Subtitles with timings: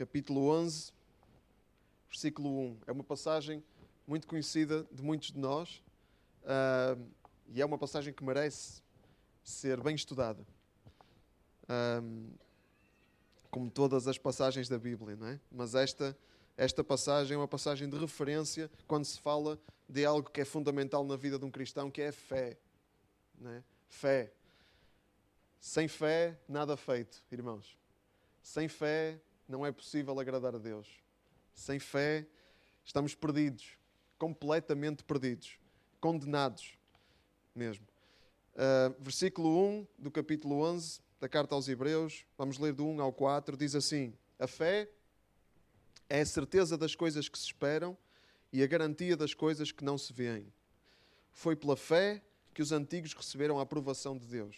[0.00, 0.94] capítulo 11,
[2.08, 2.78] versículo 1.
[2.86, 3.62] É uma passagem
[4.06, 5.82] muito conhecida de muitos de nós
[6.42, 7.06] uh,
[7.48, 8.82] e é uma passagem que merece
[9.44, 10.42] ser bem estudada.
[13.50, 15.40] Como todas as passagens da Bíblia, não é?
[15.52, 16.16] Mas esta,
[16.56, 21.04] esta passagem é uma passagem de referência quando se fala de algo que é fundamental
[21.04, 22.56] na vida de um cristão, que é a fé.
[23.38, 23.62] Não é?
[23.86, 24.32] Fé.
[25.60, 27.78] Sem fé, nada feito, irmãos.
[28.42, 29.20] Sem fé,
[29.50, 30.86] não é possível agradar a Deus.
[31.54, 32.26] Sem fé,
[32.84, 33.76] estamos perdidos,
[34.16, 35.58] completamente perdidos,
[36.00, 36.78] condenados
[37.54, 37.86] mesmo.
[38.54, 43.12] Uh, versículo 1 do capítulo 11 da carta aos Hebreus, vamos ler do 1 ao
[43.12, 44.88] 4, diz assim: A fé
[46.08, 47.96] é a certeza das coisas que se esperam
[48.52, 50.52] e a garantia das coisas que não se veem.
[51.32, 52.22] Foi pela fé
[52.54, 54.56] que os antigos receberam a aprovação de Deus.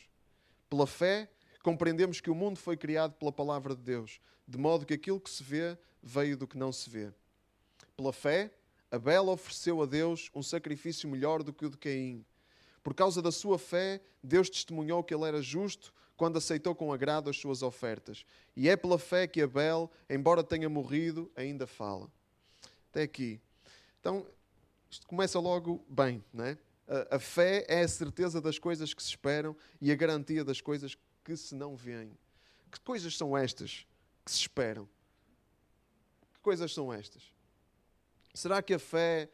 [0.68, 1.30] Pela fé,
[1.62, 5.30] compreendemos que o mundo foi criado pela palavra de Deus, de modo que aquilo que
[5.30, 7.12] se vê veio do que não se vê.
[7.96, 8.50] Pela fé,
[8.90, 12.24] Abel ofereceu a Deus um sacrifício melhor do que o de Caim.
[12.82, 17.30] Por causa da sua fé, Deus testemunhou que ele era justo quando aceitou com agrado
[17.30, 18.24] as suas ofertas.
[18.56, 22.10] E é pela fé que Abel, embora tenha morrido, ainda fala.
[22.90, 23.40] Até aqui.
[24.00, 24.26] Então,
[24.90, 26.58] isto começa logo bem, não é?
[26.86, 30.60] A, a fé é a certeza das coisas que se esperam e a garantia das
[30.60, 32.16] coisas que se não veem.
[32.70, 33.86] Que coisas são estas
[34.24, 34.88] que se esperam?
[36.34, 37.22] Que coisas são estas?
[38.34, 39.28] Será que a fé.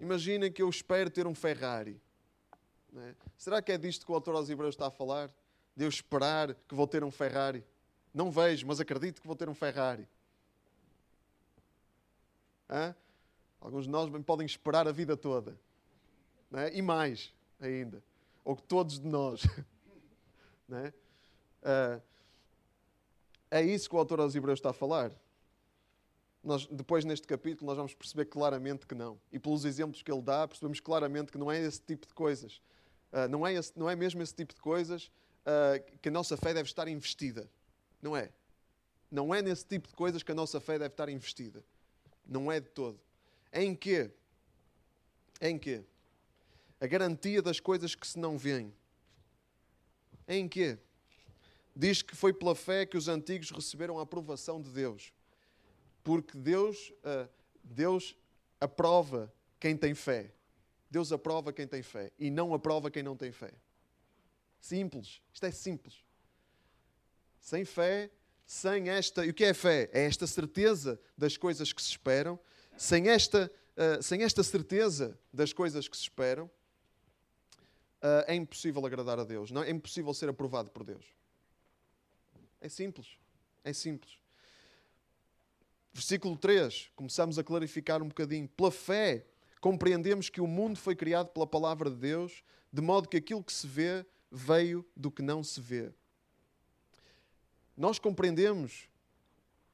[0.00, 2.00] Imaginem que eu espero ter um Ferrari.
[2.96, 3.14] É?
[3.38, 5.32] Será que é disto que o autor aos Hebreus está a falar?
[5.76, 7.64] de eu esperar que vou ter um Ferrari.
[8.12, 10.08] Não vejo, mas acredito que vou ter um Ferrari.
[12.70, 12.94] Hã?
[13.60, 15.58] Alguns de nós podem esperar a vida toda.
[16.52, 16.76] É?
[16.76, 18.02] E mais ainda.
[18.44, 19.42] Ou que todos de nós.
[20.72, 20.94] É?
[21.64, 22.00] Uh,
[23.50, 25.12] é isso que o autor aos Hebreus está a falar.
[26.42, 29.18] Nós, depois, neste capítulo, nós vamos perceber claramente que não.
[29.32, 32.60] E pelos exemplos que ele dá, percebemos claramente que não é esse tipo de coisas.
[33.12, 35.10] Uh, não, é esse, não é mesmo esse tipo de coisas
[35.46, 37.48] uh, que a nossa fé deve estar investida.
[38.02, 38.30] Não é.
[39.10, 41.64] Não é nesse tipo de coisas que a nossa fé deve estar investida.
[42.26, 43.00] Não é de todo.
[43.52, 44.10] Em quê?
[45.40, 45.84] Em quê?
[46.80, 48.74] A garantia das coisas que se não veem.
[50.26, 50.78] Em quê?
[51.76, 55.12] Diz que foi pela fé que os antigos receberam a aprovação de Deus.
[56.04, 57.28] Porque Deus, uh,
[57.62, 58.16] Deus
[58.60, 60.32] aprova quem tem fé.
[60.88, 63.52] Deus aprova quem tem fé e não aprova quem não tem fé.
[64.60, 65.20] Simples.
[65.32, 66.04] Isto é simples.
[67.40, 68.10] Sem fé,
[68.46, 69.26] sem esta.
[69.26, 69.90] E o que é fé?
[69.92, 72.38] É esta certeza das coisas que se esperam.
[72.76, 79.18] Sem esta, uh, sem esta certeza das coisas que se esperam, uh, é impossível agradar
[79.18, 79.50] a Deus.
[79.50, 79.68] Não é?
[79.68, 81.04] é impossível ser aprovado por Deus.
[82.64, 83.18] É simples.
[83.62, 84.14] É simples.
[85.92, 88.48] Versículo 3, começamos a clarificar um bocadinho.
[88.48, 89.26] Pela fé,
[89.60, 92.42] compreendemos que o mundo foi criado pela palavra de Deus,
[92.72, 95.92] de modo que aquilo que se vê veio do que não se vê.
[97.76, 98.88] Nós compreendemos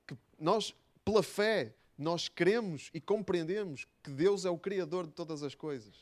[0.05, 0.75] que nós,
[1.05, 5.95] pela fé, nós cremos e compreendemos que Deus é o Criador de todas as coisas.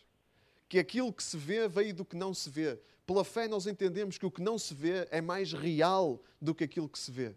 [0.70, 2.80] Que aquilo que se vê veio do que não se vê.
[3.08, 6.62] Pela fé, nós entendemos que o que não se vê é mais real do que
[6.62, 7.34] aquilo que se vê.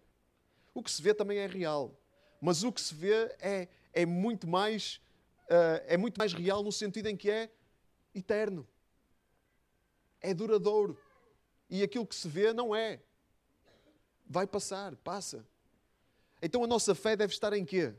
[0.74, 1.98] O que se vê também é real,
[2.42, 5.00] mas o que se vê é, é, muito, mais,
[5.46, 7.50] uh, é muito mais real no sentido em que é
[8.14, 8.68] eterno,
[10.20, 11.00] é duradouro.
[11.70, 13.02] E aquilo que se vê não é.
[14.28, 15.48] Vai passar, passa.
[16.42, 17.96] Então a nossa fé deve estar em quê?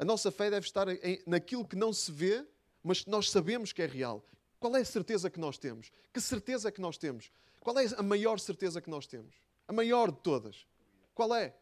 [0.00, 2.44] A nossa fé deve estar em, naquilo que não se vê,
[2.82, 4.26] mas que nós sabemos que é real.
[4.64, 5.92] Qual é a certeza que nós temos?
[6.10, 7.30] Que certeza que nós temos?
[7.60, 9.34] Qual é a maior certeza que nós temos?
[9.68, 10.66] A maior de todas.
[11.14, 11.54] Qual é?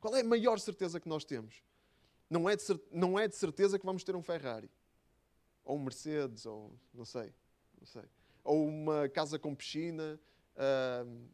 [0.00, 1.62] Qual é a maior certeza que nós temos?
[2.30, 4.70] Não é de, não é de certeza que vamos ter um Ferrari.
[5.62, 7.34] Ou um Mercedes, ou não sei.
[7.78, 8.04] Não sei
[8.42, 10.18] ou uma casa com piscina,
[10.56, 11.28] uh,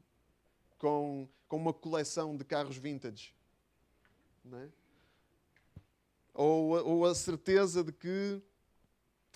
[0.78, 3.32] com, com uma coleção de carros vintage.
[4.52, 4.68] É?
[6.34, 8.42] Ou, ou, a certeza de que.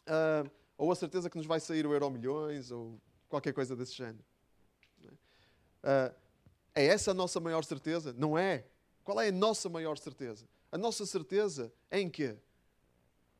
[0.08, 3.94] Uh, ou a certeza que nos vai sair o Euro Milhões, ou qualquer coisa desse
[3.94, 4.24] género.
[5.02, 5.08] É?
[5.08, 6.14] Uh,
[6.74, 8.12] é essa a nossa maior certeza?
[8.12, 8.66] Não é.
[9.04, 10.48] Qual é a nossa maior certeza?
[10.72, 12.36] A nossa certeza é em quê?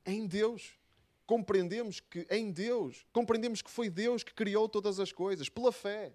[0.06, 0.78] Em Deus
[1.26, 6.12] compreendemos que em Deus, compreendemos que foi Deus que criou todas as coisas, pela fé.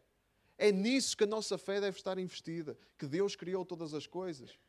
[0.57, 4.59] É nisso que a nossa fé deve estar investida, que Deus criou todas as coisas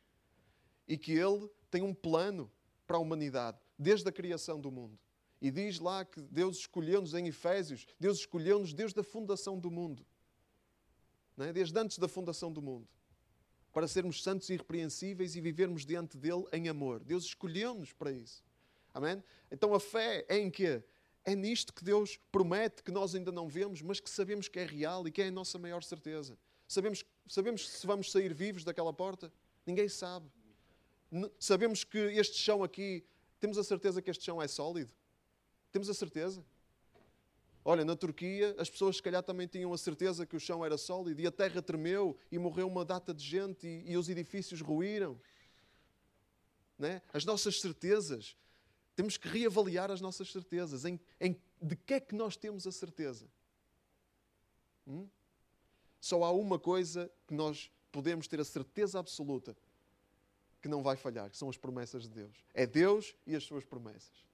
[0.86, 2.50] e que Ele tem um plano
[2.86, 4.98] para a humanidade, desde a criação do mundo.
[5.40, 10.04] E diz lá que Deus escolheu-nos em Efésios, Deus escolheu-nos desde a fundação do mundo,
[11.38, 11.52] é?
[11.52, 12.86] desde antes da fundação do mundo.
[13.72, 17.04] para sermos santos e irrepreensíveis e vivermos diante dele em amor.
[17.04, 18.42] Deus escolheu-nos para isso.
[18.92, 19.22] Amém?
[19.48, 20.82] Então a fé é em quê?
[21.24, 24.64] É nisto que Deus promete, que nós ainda não vemos, mas que sabemos que é
[24.64, 26.36] real e que é a nossa maior certeza.
[26.66, 29.32] Sabemos, sabemos se vamos sair vivos daquela porta?
[29.64, 30.28] Ninguém sabe.
[31.38, 33.04] Sabemos que este chão aqui,
[33.38, 34.92] temos a certeza que este chão é sólido?
[35.72, 36.44] Temos a certeza?
[37.64, 40.78] Olha, na Turquia, as pessoas se calhar também tinham a certeza que o chão era
[40.78, 44.60] sólido e a terra tremeu e morreu uma data de gente e, e os edifícios
[44.60, 45.20] ruíram.
[46.78, 47.02] Né?
[47.12, 48.36] As nossas certezas,
[48.96, 50.86] temos que reavaliar as nossas certezas.
[50.86, 53.26] Em, em, de que é que nós temos a certeza?
[54.86, 55.06] Hum?
[56.00, 59.54] Só há uma coisa que nós podemos ter a certeza absoluta
[60.62, 62.44] que não vai falhar, que são as promessas de Deus.
[62.54, 64.29] É Deus e as suas promessas.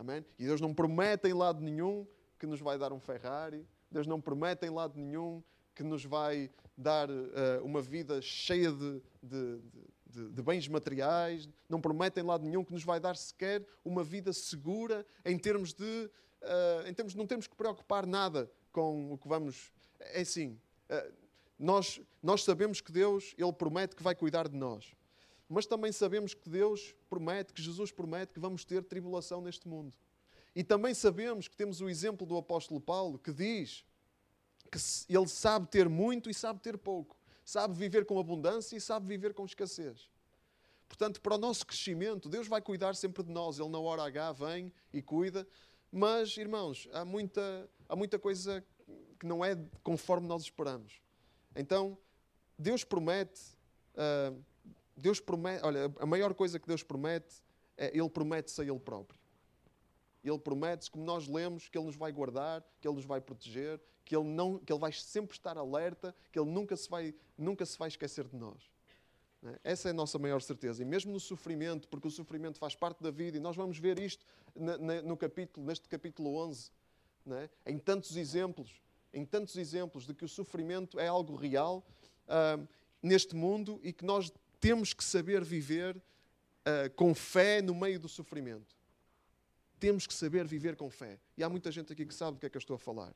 [0.00, 0.24] Amém?
[0.38, 2.06] E Deus não promete em lado nenhum
[2.38, 5.42] que nos vai dar um Ferrari, Deus não promete em lado nenhum
[5.74, 9.60] que nos vai dar uh, uma vida cheia de, de,
[10.06, 14.02] de, de, bens materiais, não promete em lado nenhum que nos vai dar sequer uma
[14.02, 16.10] vida segura em termos de.
[16.40, 19.70] Uh, em termos não temos que preocupar nada com o que vamos.
[19.98, 20.58] É assim,
[20.88, 21.12] uh,
[21.58, 24.94] nós, nós sabemos que Deus, Ele promete que vai cuidar de nós.
[25.52, 29.92] Mas também sabemos que Deus promete, que Jesus promete que vamos ter tribulação neste mundo.
[30.54, 33.84] E também sabemos que temos o exemplo do apóstolo Paulo, que diz
[34.70, 34.78] que
[35.12, 37.16] ele sabe ter muito e sabe ter pouco.
[37.44, 40.08] Sabe viver com abundância e sabe viver com escassez.
[40.86, 43.58] Portanto, para o nosso crescimento, Deus vai cuidar sempre de nós.
[43.58, 45.44] Ele, na hora H, vem e cuida.
[45.90, 48.64] Mas, irmãos, há muita, há muita coisa
[49.18, 51.00] que não é conforme nós esperamos.
[51.56, 51.98] Então,
[52.56, 53.40] Deus promete.
[53.94, 54.48] Uh,
[55.00, 55.64] Deus promete.
[55.64, 57.42] Olha, a maior coisa que Deus promete
[57.76, 59.18] é Ele promete-se a Ele próprio.
[60.22, 63.80] Ele promete, como nós lemos, que Ele nos vai guardar, que Ele nos vai proteger,
[64.04, 67.64] que Ele, não, que ele vai sempre estar alerta, que Ele nunca se vai, nunca
[67.64, 68.70] se vai esquecer de nós.
[69.42, 69.58] Né?
[69.64, 70.82] Essa é a nossa maior certeza.
[70.82, 73.98] E mesmo no sofrimento, porque o sofrimento faz parte da vida, e nós vamos ver
[73.98, 74.26] isto
[75.02, 76.70] no capítulo, neste capítulo 11,
[77.24, 77.48] né?
[77.64, 78.82] em tantos exemplos,
[79.12, 81.86] em tantos exemplos de que o sofrimento é algo real
[82.26, 82.66] uh,
[83.02, 88.08] neste mundo e que nós temos que saber viver uh, com fé no meio do
[88.08, 88.76] sofrimento.
[89.78, 91.18] Temos que saber viver com fé.
[91.36, 93.14] E há muita gente aqui que sabe do que é que eu estou a falar.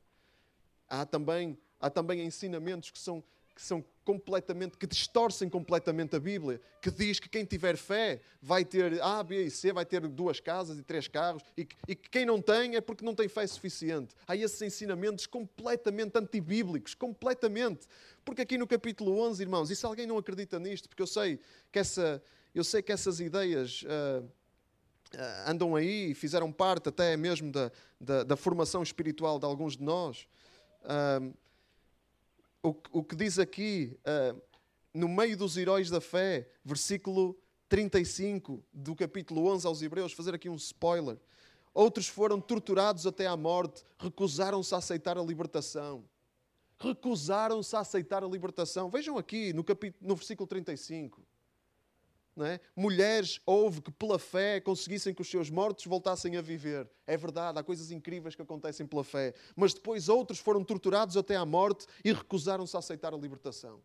[0.89, 3.23] Há também, há também ensinamentos que são,
[3.55, 8.65] que são completamente, que distorcem completamente a Bíblia, que diz que quem tiver fé vai
[8.65, 11.95] ter A, B e C, vai ter duas casas e três carros, e que, e
[11.95, 14.15] que quem não tem é porque não tem fé suficiente.
[14.27, 17.87] Há esses ensinamentos completamente antibíblicos, completamente.
[18.25, 21.39] Porque aqui no capítulo 11, irmãos, e se alguém não acredita nisto, porque eu sei
[21.73, 22.23] que, essa,
[22.55, 23.83] eu sei que essas ideias...
[23.83, 24.25] Uh,
[25.15, 29.77] uh, andam aí e fizeram parte até mesmo da, da, da formação espiritual de alguns
[29.77, 30.27] de nós.
[30.83, 31.35] Uh,
[32.65, 34.41] o, o, que diz aqui, uh,
[34.95, 37.39] no meio dos heróis da fé, versículo
[37.69, 41.19] 35 do capítulo 11 aos Hebreus, fazer aqui um spoiler.
[41.75, 46.09] Outros foram torturados até à morte, recusaram-se a aceitar a libertação.
[46.79, 48.89] Recusaram-se a aceitar a libertação.
[48.89, 51.23] Vejam aqui no, capítulo, no versículo 35.
[52.37, 52.59] É?
[52.75, 56.91] Mulheres houve que pela fé conseguissem que os seus mortos voltassem a viver.
[57.07, 59.35] É verdade, há coisas incríveis que acontecem pela fé.
[59.55, 63.81] Mas depois outros foram torturados até à morte e recusaram-se a aceitar a libertação.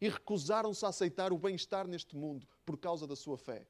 [0.00, 3.68] E recusaram-se a aceitar o bem-estar neste mundo por causa da sua fé.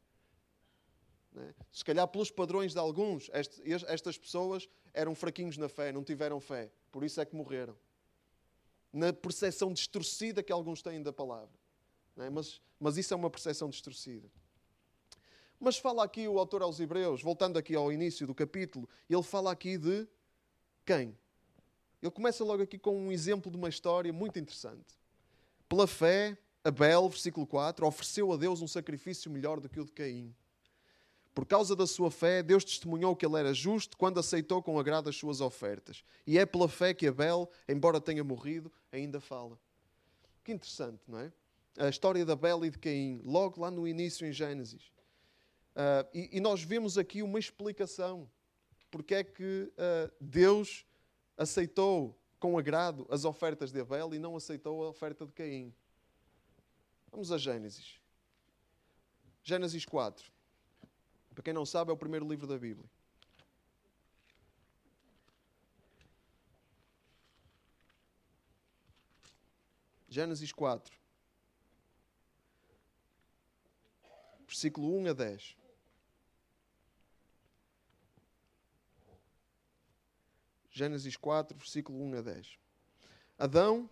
[1.36, 1.54] É?
[1.70, 3.30] Se calhar, pelos padrões de alguns,
[3.86, 6.72] estas pessoas eram fraquinhos na fé, não tiveram fé.
[6.90, 7.76] Por isso é que morreram.
[8.90, 11.61] Na percepção distorcida que alguns têm da palavra.
[12.18, 12.30] É?
[12.30, 14.28] Mas, mas isso é uma percepção distorcida.
[15.58, 19.52] Mas fala aqui o autor aos Hebreus, voltando aqui ao início do capítulo, ele fala
[19.52, 20.08] aqui de
[20.84, 21.16] quem?
[22.02, 24.98] Ele começa logo aqui com um exemplo de uma história muito interessante.
[25.68, 29.92] Pela fé, Abel, versículo 4, ofereceu a Deus um sacrifício melhor do que o de
[29.92, 30.34] Caim.
[31.34, 35.08] Por causa da sua fé, Deus testemunhou que ele era justo quando aceitou com agrado
[35.08, 36.04] as suas ofertas.
[36.26, 39.58] E é pela fé que Abel, embora tenha morrido, ainda fala.
[40.44, 41.32] Que interessante, não é?
[41.78, 44.92] A história da Bela e de Caim, logo lá no início em Gênesis.
[45.74, 48.30] Uh, e, e, nós vemos aqui uma explicação
[48.90, 50.86] porque é que uh, Deus
[51.36, 55.74] aceitou com agrado as ofertas de Abel e não aceitou a oferta de Caim.
[57.10, 57.98] Vamos a Gênesis.
[59.42, 60.30] Gênesis 4.
[61.34, 62.88] Para quem não sabe, é o primeiro livro da Bíblia.
[70.06, 71.01] Gênesis 4.
[74.52, 75.56] Versículo 1 a 10.
[80.70, 82.58] Gênesis 4, versículo 1 a 10.
[83.38, 83.88] Adão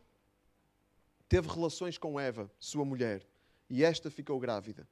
[1.26, 3.26] teve relações com Eva, sua mulher,
[3.70, 4.86] e esta ficou grávida.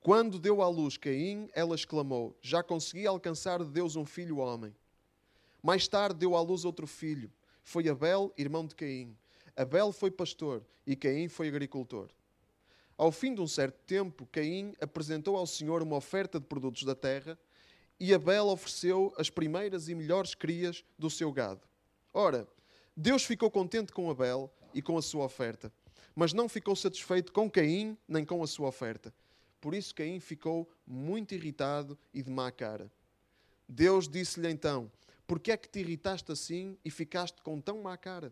[0.00, 4.74] Quando deu à luz Caim, ela exclamou: Já consegui alcançar de Deus um filho homem.
[5.62, 7.32] Mais tarde deu à luz outro filho.
[7.62, 9.16] Foi Abel, irmão de Caim.
[9.54, 12.10] Abel foi pastor e Caim foi agricultor.
[13.00, 16.94] Ao fim de um certo tempo, Caim apresentou ao Senhor uma oferta de produtos da
[16.94, 17.38] terra
[17.98, 21.62] e Abel ofereceu as primeiras e melhores crias do seu gado.
[22.12, 22.46] Ora,
[22.94, 25.72] Deus ficou contente com Abel e com a sua oferta,
[26.14, 29.14] mas não ficou satisfeito com Caim nem com a sua oferta.
[29.62, 32.92] Por isso Caim ficou muito irritado e de má cara.
[33.66, 34.92] Deus disse-lhe então:
[35.26, 38.30] Por que é que te irritaste assim e ficaste com tão má cara?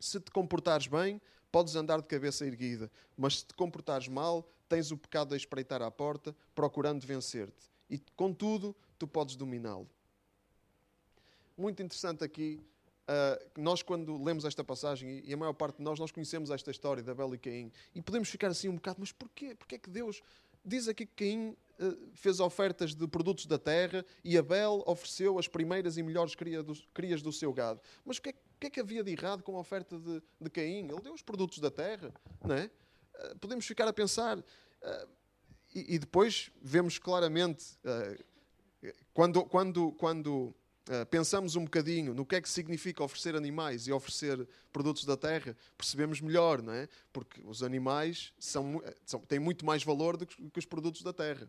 [0.00, 1.20] Se te comportares bem,
[1.50, 5.82] podes andar de cabeça erguida, mas se te comportares mal, tens o pecado de espreitar
[5.82, 7.70] à porta, procurando vencer-te.
[7.88, 9.88] E contudo, tu podes dominá-lo.
[11.56, 12.60] Muito interessante aqui
[13.10, 16.70] Uh, nós, quando lemos esta passagem, e a maior parte de nós, nós conhecemos esta
[16.70, 19.52] história de Abel e Caim, e podemos ficar assim um bocado, mas porquê?
[19.56, 20.22] Porquê é que Deus
[20.64, 25.48] diz aqui que Caim uh, fez ofertas de produtos da terra e Abel ofereceu as
[25.48, 27.80] primeiras e melhores crias do, crias do seu gado?
[28.04, 30.50] Mas o que, é, que, é, que havia de errado com a oferta de, de
[30.50, 30.88] Caim?
[30.88, 32.12] Ele deu os produtos da terra,
[32.44, 32.70] não é?
[33.14, 34.38] Uh, podemos ficar a pensar.
[35.74, 37.78] E, e, depois vemos claramente,
[39.12, 40.54] quando, quando, quando
[40.92, 45.16] eh, pensamos um bocadinho no que é que significa oferecer animais e oferecer produtos da
[45.16, 46.88] terra, percebemos melhor, não é?
[47.12, 51.12] Porque os animais são, são, têm muito mais valor do que, que, os produtos da
[51.12, 51.48] terra,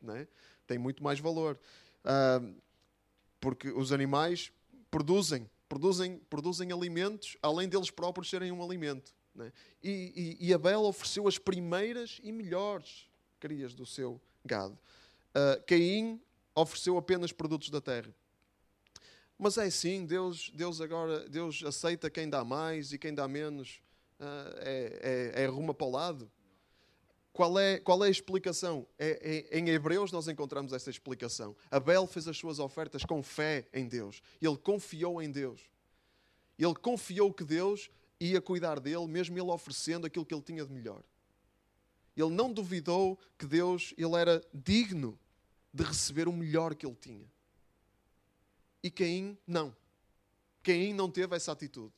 [0.00, 0.26] não é?
[0.66, 1.60] Têm muito mais valor.
[3.40, 4.50] Porque os animais
[4.90, 9.14] produzem, produzem, produzem alimentos, além deles próprios serem um alimento.
[9.40, 9.50] É?
[9.82, 13.08] E, e, e, Abel ofereceu as primeiras e melhores
[13.40, 14.78] crias do seu gado.
[15.30, 16.20] Uh, Caim
[16.54, 18.14] ofereceu apenas produtos da terra.
[19.38, 23.80] Mas é assim, Deus, Deus agora Deus aceita quem dá mais e quem dá menos
[24.20, 26.30] uh, é, é, é para o lado.
[27.32, 28.86] Qual é, qual é a explicação?
[28.98, 31.56] É, é, em Hebreus nós encontramos essa explicação.
[31.70, 34.22] Abel fez as suas ofertas com fé em Deus.
[34.40, 35.62] Ele confiou em Deus.
[36.58, 40.72] Ele confiou que Deus ia cuidar dele, mesmo ele oferecendo aquilo que ele tinha de
[40.72, 41.02] melhor.
[42.14, 45.18] Ele não duvidou que Deus ele era digno
[45.72, 47.32] de receber o melhor que ele tinha.
[48.82, 49.74] E Caim não.
[50.62, 51.94] Caim não teve essa atitude.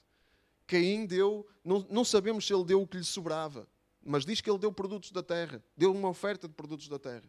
[0.67, 3.69] Caim deu, não, não sabemos se ele deu o que lhe sobrava,
[4.05, 7.25] mas diz que ele deu produtos da terra, deu uma oferta de produtos da terra.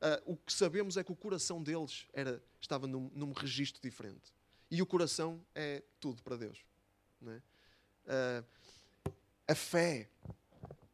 [0.00, 4.32] Uh, o que sabemos é que o coração deles era, estava num, num registro diferente.
[4.70, 6.64] E o coração é tudo para Deus.
[7.26, 7.40] É?
[8.06, 9.12] Uh,
[9.48, 10.08] a fé.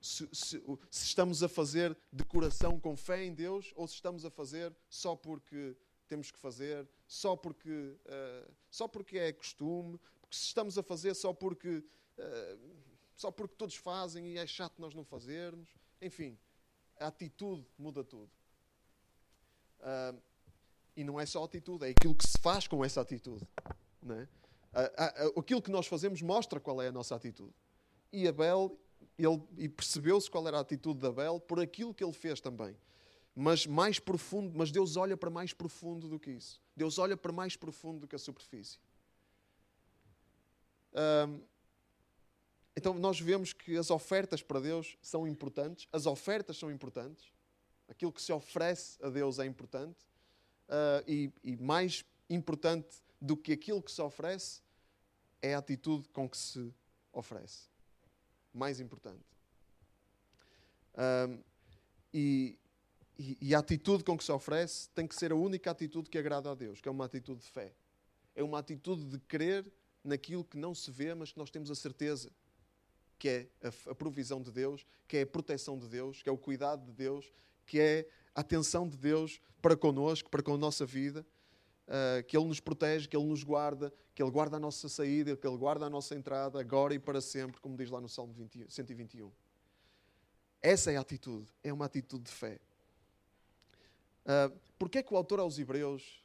[0.00, 4.24] Se, se, se, estamos a fazer de coração com fé em Deus ou se estamos
[4.24, 10.36] a fazer só porque temos que fazer, só porque, uh, só porque é costume, porque
[10.36, 11.84] se estamos a fazer só porque,
[13.16, 15.68] só porque todos fazem e é chato nós não fazermos.
[16.00, 16.38] Enfim,
[17.00, 18.30] a atitude muda tudo.
[19.80, 20.20] Uh,
[20.96, 23.46] e não é só a atitude, é aquilo que se faz com essa atitude.
[24.02, 24.28] Não é?
[25.34, 27.54] aquilo que nós fazemos mostra qual é a nossa atitude.
[28.12, 28.78] E Abel,
[29.18, 32.76] ele, e percebeu-se qual era a atitude de Abel por aquilo que ele fez também
[33.38, 36.58] mas mais profundo, mas Deus olha para mais profundo do que isso.
[36.74, 38.78] Deus olha para mais profundo do que a superfície.
[42.76, 47.32] Então nós vemos que as ofertas para Deus são importantes, as ofertas são importantes,
[47.88, 50.06] aquilo que se oferece a Deus é importante,
[50.68, 54.60] uh, e, e, mais importante do que aquilo que se oferece
[55.40, 56.72] é a atitude com que se
[57.12, 57.68] oferece.
[58.52, 59.24] Mais importante.
[62.12, 62.58] e,
[63.18, 66.18] e, e, a atitude com que se oferece tem que ser a única atitude que
[66.18, 67.72] agrada a Deus, que é uma atitude de fé.
[68.34, 69.64] É uma atitude de crer
[70.02, 72.30] naquilo que não se vê, mas que nós temos a certeza
[73.18, 73.46] que é
[73.88, 76.92] a, provisão de Deus, que é a proteção de Deus, que é o cuidado de
[76.92, 77.32] Deus,
[77.66, 81.26] que é a atenção de Deus para connosco, para com a nossa vida,
[81.88, 85.36] uh, que Ele nos protege, que Ele nos guarda, que Ele guarda a nossa saída,
[85.36, 88.32] que Ele guarda a nossa entrada, agora e para sempre, como diz lá no Salmo
[88.32, 89.30] 20, 121.
[90.62, 92.60] Essa é a atitude, é uma atitude de fé.
[94.24, 96.22] Uh, Porquê é que o autor aos Hebreus,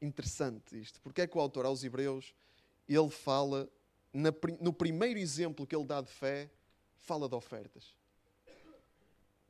[0.00, 2.32] interessante isto, porquê é que o autor aos Hebreus,
[2.88, 3.68] ele fala,
[4.60, 6.48] no primeiro exemplo que ele dá de fé,
[6.98, 7.96] fala de ofertas.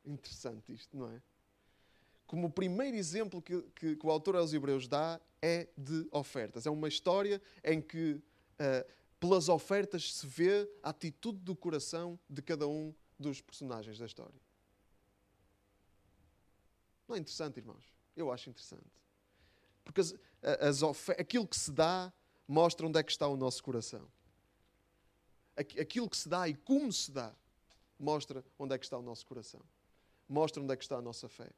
[0.04, 1.22] Interessante isto, não é?
[2.26, 6.66] Como o primeiro exemplo que, que, que o autor aos Hebreus dá é de ofertas.
[6.66, 12.40] É uma história em que, uh, pelas ofertas, se vê a atitude do coração de
[12.40, 14.40] cada um dos personagens da história.
[17.06, 17.84] Não é interessante, irmãos?
[18.16, 18.90] Eu acho interessante.
[19.84, 20.14] Porque as,
[20.82, 22.10] as aquilo que se dá
[22.48, 24.08] mostra onde é que está o nosso coração.
[25.56, 27.34] Aquilo que se dá e como se dá,
[27.98, 29.60] mostra onde é que está o nosso coração.
[30.28, 31.50] Mostra onde é que está a nossa fé.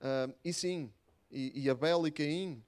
[0.00, 0.92] Uh, e sim,
[1.30, 2.62] e, e, Abel e Caim,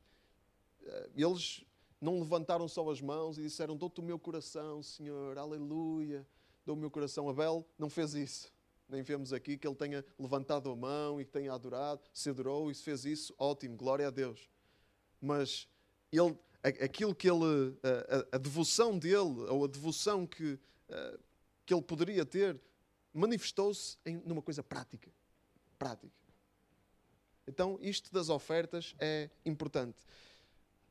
[0.83, 1.65] uh, eles
[2.01, 6.27] não levantaram só as mãos e disseram: Dou-te o meu coração, Senhor, aleluia,
[6.67, 7.29] dou o meu coração.
[7.29, 8.53] Abel não fez isso.
[8.89, 12.71] Nem vemos aqui que ele tenha levantado a mão e que tenha adorado, se adorou
[12.71, 14.51] e se fez isso, ótimo, glória a Deus.
[15.21, 15.69] Mas
[16.11, 21.19] ele, aquilo que ele, a, a, a devoção dele, ou a devoção que, uh,
[21.65, 22.61] que ele poderia ter,
[23.13, 25.11] manifestou-se numa coisa prática.
[25.79, 26.13] Prática.
[27.47, 29.99] Então, isto das ofertas é importante.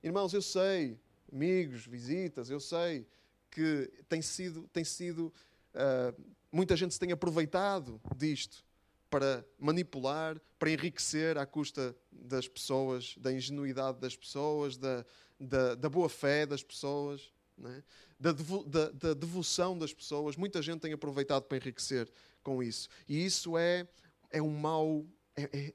[0.03, 0.99] Irmãos, eu sei,
[1.31, 3.07] amigos, visitas, eu sei
[3.51, 5.33] que tem sido, tem sido
[5.73, 8.65] uh, muita gente se tem aproveitado disto
[9.09, 15.05] para manipular, para enriquecer à custa das pessoas, da ingenuidade das pessoas, da,
[15.39, 17.31] da, da boa fé das pessoas,
[17.63, 17.83] é?
[18.19, 20.35] da, devo, da, da, devoção das pessoas.
[20.35, 22.11] Muita gente tem aproveitado para enriquecer
[22.43, 22.89] com isso.
[23.07, 23.87] E isso é,
[24.29, 25.05] é um mau.
[25.35, 25.73] É, é,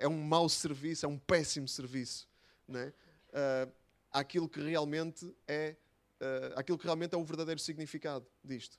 [0.00, 2.28] é um mau serviço, é um péssimo serviço.
[2.66, 2.88] Não é?
[3.28, 3.72] Uh,
[4.12, 5.76] aquilo que realmente é
[6.20, 8.78] uh, aquilo que realmente é o verdadeiro significado disto.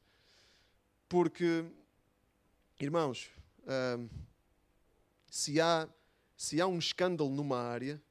[1.10, 1.65] Porque,
[2.79, 3.29] irmãos,
[3.63, 4.10] uh,
[5.29, 5.89] se, há,
[6.38, 8.01] se há um escândalo numa área,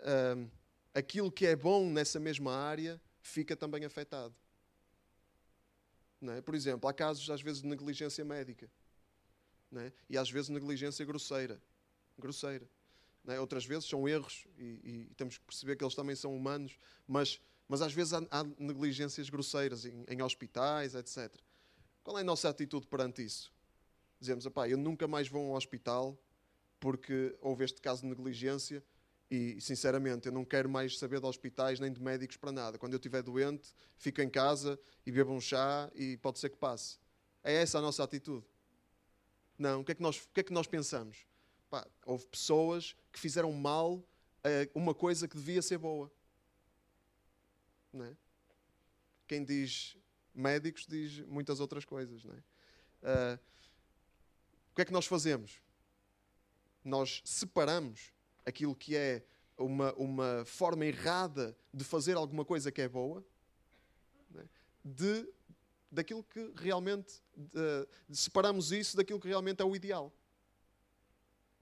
[0.00, 0.50] uh,
[0.94, 4.34] aquilo que é bom nessa mesma área fica também afetado.
[6.22, 6.40] É?
[6.40, 8.68] Por exemplo, há casos às vezes de negligência médica
[9.76, 9.92] é?
[10.08, 11.60] e às vezes negligência grosseira.
[12.18, 12.68] grosseira.
[13.28, 13.38] É?
[13.38, 14.64] Outras vezes são erros e,
[15.10, 18.44] e, temos que perceber que eles também são humanos, mas, mas às vezes há, há
[18.58, 21.32] negligências grosseiras em, em, hospitais, etc.
[22.02, 23.52] Qual é a nossa atitude perante isso?
[24.18, 26.18] Dizemos, eu nunca mais vou a um hospital
[26.80, 28.82] porque houve este caso de negligência
[29.30, 32.78] e, sinceramente, eu não quero mais saber de hospitais nem de médicos para nada.
[32.78, 36.56] Quando eu estiver doente, fico em casa e bebo um chá e pode ser que
[36.56, 36.98] passe.
[37.44, 38.46] É essa a nossa atitude.
[39.58, 41.26] Não, o que é que nós, o que é que nós pensamos?
[41.68, 44.02] Pá, houve pessoas que fizeram mal
[44.42, 46.10] a uma coisa que devia ser boa.
[47.92, 48.16] Não é?
[49.26, 49.96] Quem diz
[50.34, 52.24] médicos diz muitas outras coisas.
[52.24, 52.38] Não é?
[53.02, 53.38] Uh,
[54.72, 55.60] o que é que nós fazemos?
[56.82, 58.12] Nós separamos
[58.48, 59.24] aquilo que é
[59.56, 63.24] uma, uma forma errada de fazer alguma coisa que é boa
[64.36, 64.44] é?
[64.84, 65.28] de,
[65.90, 67.20] daquilo que realmente.
[67.36, 70.12] De, separamos isso daquilo que realmente é o ideal.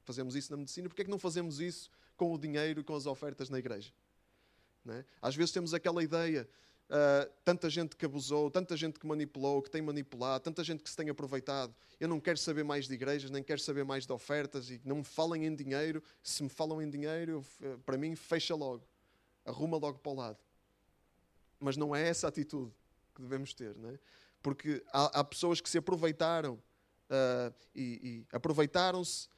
[0.05, 2.95] Fazemos isso na medicina, porque é que não fazemos isso com o dinheiro e com
[2.95, 3.93] as ofertas na igreja?
[4.89, 5.05] É?
[5.21, 6.49] Às vezes temos aquela ideia,
[6.91, 10.91] uh, tanta gente que abusou, tanta gente que manipulou, que tem manipulado, tanta gente que
[10.91, 11.75] se tem aproveitado.
[11.99, 14.97] Eu não quero saber mais de igrejas, nem quero saber mais de ofertas e não
[14.97, 16.03] me falem em dinheiro.
[16.23, 18.87] Se me falam em dinheiro, eu, para mim, fecha logo,
[19.45, 20.39] arruma logo para o lado.
[21.59, 22.73] Mas não é essa atitude
[23.15, 23.99] que devemos ter, não é?
[24.43, 29.29] Porque há, há pessoas que se aproveitaram uh, e, e aproveitaram-se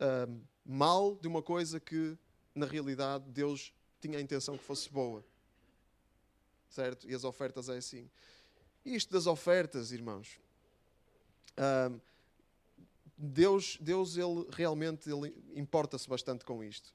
[0.00, 2.16] uh, mal de uma coisa que,
[2.54, 5.24] na realidade, Deus tinha a intenção que fosse boa.
[6.68, 7.08] Certo?
[7.08, 8.08] E as ofertas é assim.
[8.84, 10.38] Isto das ofertas, irmãos.
[11.58, 12.00] Uh,
[13.16, 16.94] Deus, Deus ele realmente ele importa-se bastante com isto.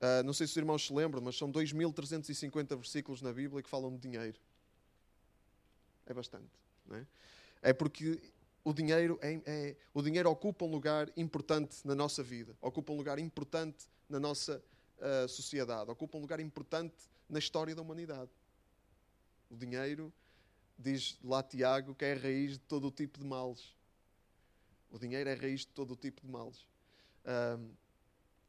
[0.00, 3.68] Uh, não sei se os irmãos se lembram, mas são 2.350 versículos na Bíblia que
[3.68, 4.38] falam de dinheiro.
[6.06, 6.50] É bastante.
[6.86, 7.06] Não é?
[7.62, 8.20] é porque
[8.64, 12.96] o dinheiro, é, é, o dinheiro ocupa um lugar importante na nossa vida, ocupa um
[12.96, 14.62] lugar importante na nossa
[14.98, 16.94] uh, sociedade, ocupa um lugar importante
[17.28, 18.30] na história da humanidade.
[19.54, 20.12] O dinheiro,
[20.76, 23.72] diz lá Tiago, que é a raiz de todo o tipo de males.
[24.90, 26.66] O dinheiro é a raiz de todo o tipo de males.
[27.24, 27.72] Uh,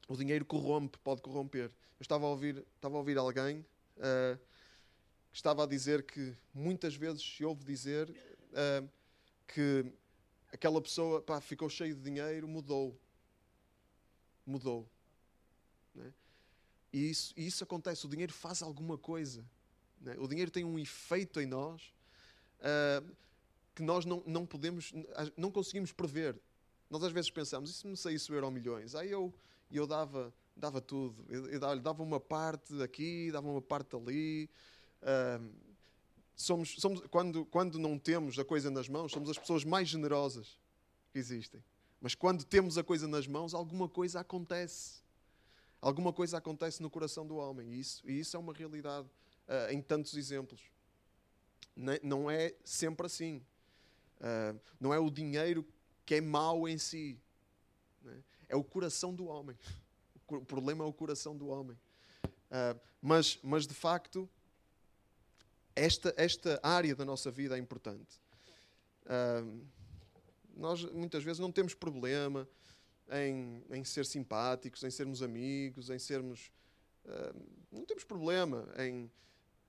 [0.07, 1.65] o dinheiro corrompe, pode corromper.
[1.65, 3.59] Eu estava a ouvir, estava a ouvir alguém
[3.97, 4.35] uh,
[5.31, 8.89] que estava a dizer que muitas vezes se ouve dizer uh,
[9.47, 9.85] que
[10.51, 12.99] aquela pessoa pá, ficou cheio de dinheiro, mudou.
[14.43, 14.89] Mudou.
[15.93, 16.11] Né?
[16.91, 19.45] E, isso, e isso acontece, o dinheiro faz alguma coisa.
[20.01, 20.15] Né?
[20.19, 21.93] O dinheiro tem um efeito em nós
[22.59, 23.15] uh,
[23.73, 24.93] que nós não, não podemos,
[25.35, 26.39] não conseguimos prever.
[26.89, 28.95] Nós às vezes pensamos, e se me saísse o euro milhões?
[28.95, 29.33] Aí eu,
[29.71, 31.25] eu dava, dava tudo.
[31.29, 34.49] Eu, eu dava uma parte aqui, dava uma parte ali.
[35.01, 35.51] Uh,
[36.35, 40.57] somos, somos quando, quando não temos a coisa nas mãos, somos as pessoas mais generosas
[41.11, 41.63] que existem.
[41.99, 45.03] Mas quando temos a coisa nas mãos, alguma coisa acontece.
[45.81, 47.73] Alguma coisa acontece no coração do homem.
[47.73, 49.07] E isso, e isso é uma realidade
[49.47, 50.61] uh, em tantos exemplos.
[52.01, 53.45] Não é sempre assim.
[54.19, 55.65] Uh, não é o dinheiro
[56.05, 57.19] que é mau em si.
[58.01, 58.23] Né?
[58.47, 59.57] É o coração do homem.
[60.27, 61.77] O problema é o coração do homem.
[62.25, 64.29] Uh, mas, mas, de facto,
[65.75, 68.19] esta, esta área da nossa vida é importante.
[69.05, 69.65] Uh,
[70.55, 72.47] nós muitas vezes não temos problema
[73.11, 76.51] em, em ser simpáticos, em sermos amigos, em sermos.
[77.03, 79.11] Uh, não temos problema em,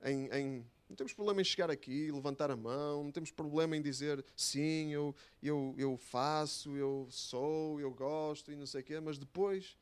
[0.07, 3.83] em, em, Não temos problema em chegar aqui, levantar a mão, não temos problema em
[3.83, 9.01] dizer sim, eu, eu, eu faço, eu sou, eu gosto e não sei o quê,
[9.01, 9.77] mas depois,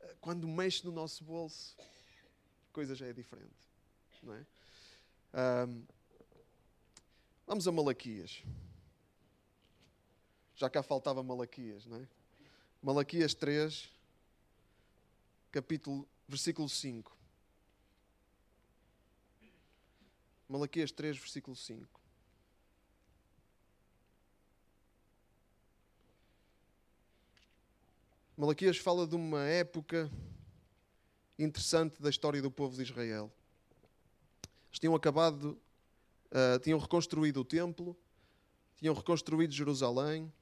[0.00, 3.68] ah, quando mexe no nosso bolso, a coisa já é diferente.
[4.22, 4.46] Não é?
[5.66, 5.84] Um,
[7.46, 8.42] vamos a Malaquias.
[10.54, 12.08] Já cá faltava Malaquias, não é?
[12.80, 13.90] Malaquias 3,
[15.50, 17.17] capítulo, versículo 5.
[20.48, 22.00] Malaquias 3, versículo 5.
[28.34, 30.10] Malaquias fala de uma época
[31.38, 33.30] interessante da história do povo de Israel.
[34.68, 35.60] Eles tinham acabado,
[36.30, 37.94] uh, tinham reconstruído o templo,
[38.76, 40.32] tinham reconstruído Jerusalém,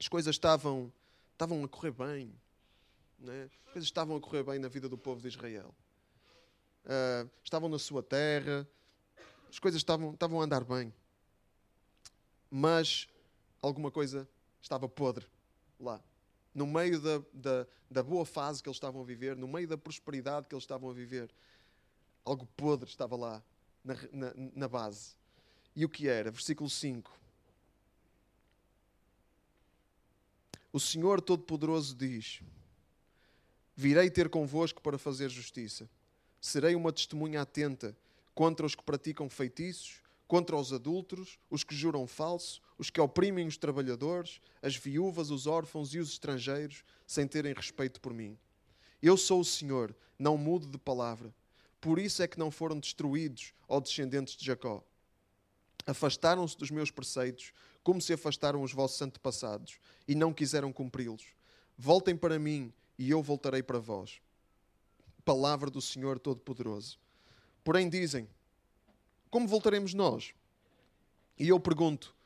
[0.00, 0.90] as coisas estavam,
[1.32, 2.32] estavam a correr bem.
[3.18, 3.50] Né?
[3.66, 5.74] As coisas estavam a correr bem na vida do povo de Israel.
[6.88, 8.66] Uh, estavam na sua terra,
[9.50, 10.92] as coisas estavam, estavam a andar bem.
[12.50, 13.06] Mas
[13.60, 14.26] alguma coisa
[14.62, 15.26] estava podre
[15.78, 16.02] lá.
[16.54, 19.76] No meio da, da, da boa fase que eles estavam a viver, no meio da
[19.76, 21.30] prosperidade que eles estavam a viver,
[22.24, 23.42] algo podre estava lá
[23.84, 25.14] na, na, na base.
[25.76, 26.30] E o que era?
[26.30, 27.12] Versículo 5.
[30.72, 32.40] O Senhor Todo-Poderoso diz:
[33.76, 35.88] Virei ter convosco para fazer justiça.
[36.40, 37.96] Serei uma testemunha atenta
[38.34, 43.46] contra os que praticam feitiços, contra os adúlteros, os que juram falso, os que oprimem
[43.46, 48.38] os trabalhadores, as viúvas, os órfãos e os estrangeiros, sem terem respeito por mim.
[49.02, 51.34] Eu sou o Senhor, não mudo de palavra.
[51.80, 54.84] Por isso é que não foram destruídos, ó descendentes de Jacó.
[55.86, 61.24] Afastaram-se dos meus preceitos, como se afastaram os vossos antepassados, e não quiseram cumpri-los.
[61.76, 64.20] Voltem para mim, e eu voltarei para vós.
[65.28, 66.98] Palavra do Senhor Todo-Poderoso.
[67.62, 68.26] Porém dizem:
[69.30, 70.32] Como voltaremos nós?
[71.38, 72.16] E eu pergunto: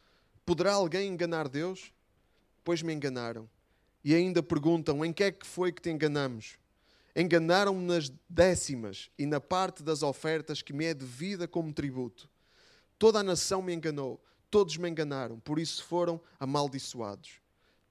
[0.46, 1.92] Poderá alguém enganar Deus?
[2.62, 3.50] Pois me enganaram.
[4.04, 6.60] E ainda perguntam: Em que é que foi que te enganamos?
[7.16, 12.30] Enganaram-me nas décimas e na parte das ofertas que me é devida como tributo.
[13.00, 17.41] Toda a nação me enganou, todos me enganaram, por isso foram amaldiçoados.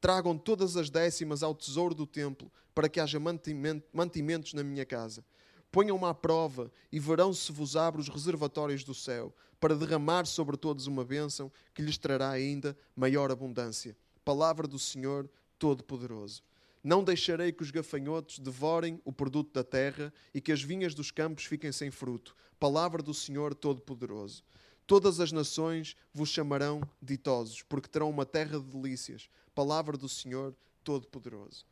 [0.02, 5.24] Tragam todas as décimas ao tesouro do templo, para que haja mantimentos na minha casa.
[5.72, 10.58] Ponham-me à prova e verão se vos abro os reservatórios do céu, para derramar sobre
[10.58, 13.96] todos uma bênção que lhes trará ainda maior abundância.
[14.26, 16.42] Palavra do Senhor Todo-Poderoso.
[16.84, 21.12] Não deixarei que os gafanhotos devorem o produto da terra e que as vinhas dos
[21.12, 22.36] campos fiquem sem fruto.
[22.60, 24.44] Palavra do Senhor Todo-Poderoso.
[24.88, 29.30] Todas as nações vos chamarão ditosos, porque terão uma terra de delícias.
[29.54, 31.66] Palavra do Senhor Todo-Poderoso.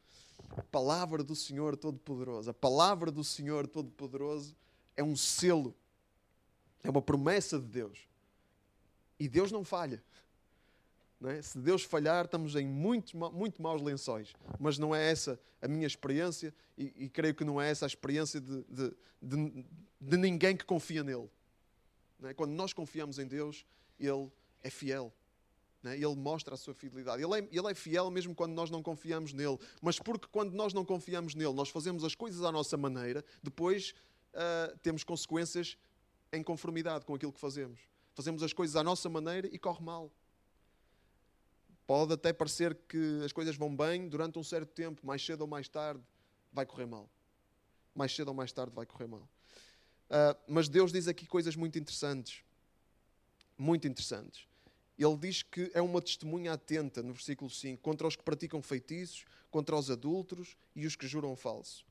[0.72, 2.50] Palavra do Senhor Todo-Poderoso.
[2.50, 4.56] A palavra do Senhor Todo-Poderoso
[4.96, 5.76] é um selo,
[6.84, 8.08] é uma promessa de Deus.
[9.20, 10.04] E Deus não falha.
[11.26, 11.42] É?
[11.42, 14.34] Se Deus falhar, estamos em muito, muito maus lençóis.
[14.58, 17.88] Mas não é essa a minha experiência e, e creio que não é essa a
[17.88, 19.66] experiência de, de, de,
[20.00, 21.30] de ninguém que confia nele.
[22.24, 22.34] É?
[22.34, 23.66] Quando nós confiamos em Deus,
[24.00, 24.32] Ele
[24.64, 25.14] é fiel.
[25.84, 25.96] É?
[25.96, 27.24] Ele mostra a sua fidelidade.
[27.24, 29.58] Ele é, ele é fiel mesmo quando nós não confiamos nele.
[29.82, 33.94] Mas porque quando nós não confiamos nele, nós fazemos as coisas à nossa maneira, depois
[34.34, 35.78] uh, temos consequências
[36.34, 37.80] em conformidade com aquilo que fazemos.
[38.14, 40.12] Fazemos as coisas à nossa maneira e corre mal.
[41.88, 45.48] Pode até parecer que as coisas vão bem durante um certo tempo, mais cedo ou
[45.48, 46.04] mais tarde
[46.52, 47.10] vai correr mal.
[47.96, 49.28] Mais cedo ou mais tarde vai correr mal.
[50.10, 52.44] Uh, mas Deus diz aqui coisas muito interessantes.
[53.58, 54.49] Muito interessantes.
[55.00, 59.24] Ele diz que é uma testemunha atenta, no versículo 5, contra os que praticam feitiços,
[59.50, 61.86] contra os adúlteros e os que juram falso.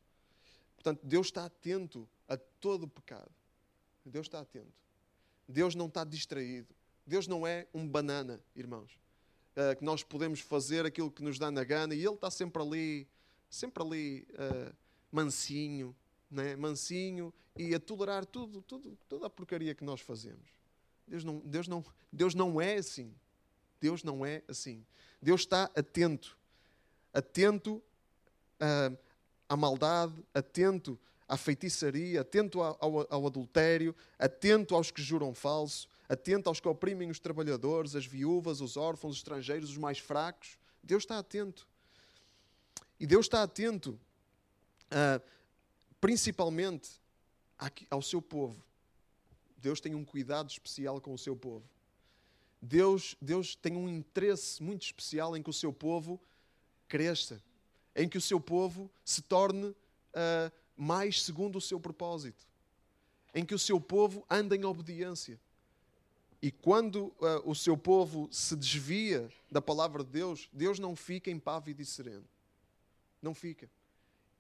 [0.75, 3.31] Portanto, Deus está atento a todo o pecado.
[4.05, 4.73] Deus está atento.
[5.49, 6.69] Deus não está distraído.
[7.07, 9.01] Deus não é um banana, irmãos.
[9.57, 12.63] Uh, que nós podemos fazer aquilo que nos dá na gana e Ele está sempre
[12.63, 13.09] ali,
[13.49, 14.77] sempre ali, uh,
[15.11, 15.97] mansinho,
[16.31, 16.55] né?
[16.57, 20.58] mansinho e a tolerar tudo, tudo, toda a porcaria que nós fazemos.
[21.09, 23.15] Deus não, Deus, não, Deus não é assim.
[23.81, 24.85] Deus não é assim.
[25.21, 26.37] Deus está atento.
[27.13, 27.83] Atento
[28.61, 28.97] uh,
[29.49, 35.89] à maldade, atento à feitiçaria, atento ao, ao, ao adultério, atento aos que juram falso,
[36.09, 40.59] atento aos que oprimem os trabalhadores, as viúvas, os órfãos, os estrangeiros, os mais fracos.
[40.83, 41.67] Deus está atento.
[42.99, 43.99] E Deus está atento,
[44.87, 45.23] uh,
[46.01, 47.01] principalmente
[47.91, 48.68] ao seu povo.
[49.59, 51.69] Deus tem um cuidado especial com o seu povo.
[52.61, 56.21] Deus, Deus tem um interesse muito especial em que o seu povo
[56.89, 57.43] cresça,
[57.95, 62.47] em que o seu povo se torne uh, mais segundo o seu propósito,
[63.35, 65.39] em que o seu povo ande em obediência.
[66.41, 71.31] E quando uh, o seu povo se desvia da palavra de Deus, Deus não fica
[71.31, 72.25] impávido e sereno.
[73.21, 73.69] Não fica.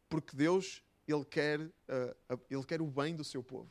[0.08, 3.68] Porque Deus, Ele quer, uh, ele quer o bem do seu povo.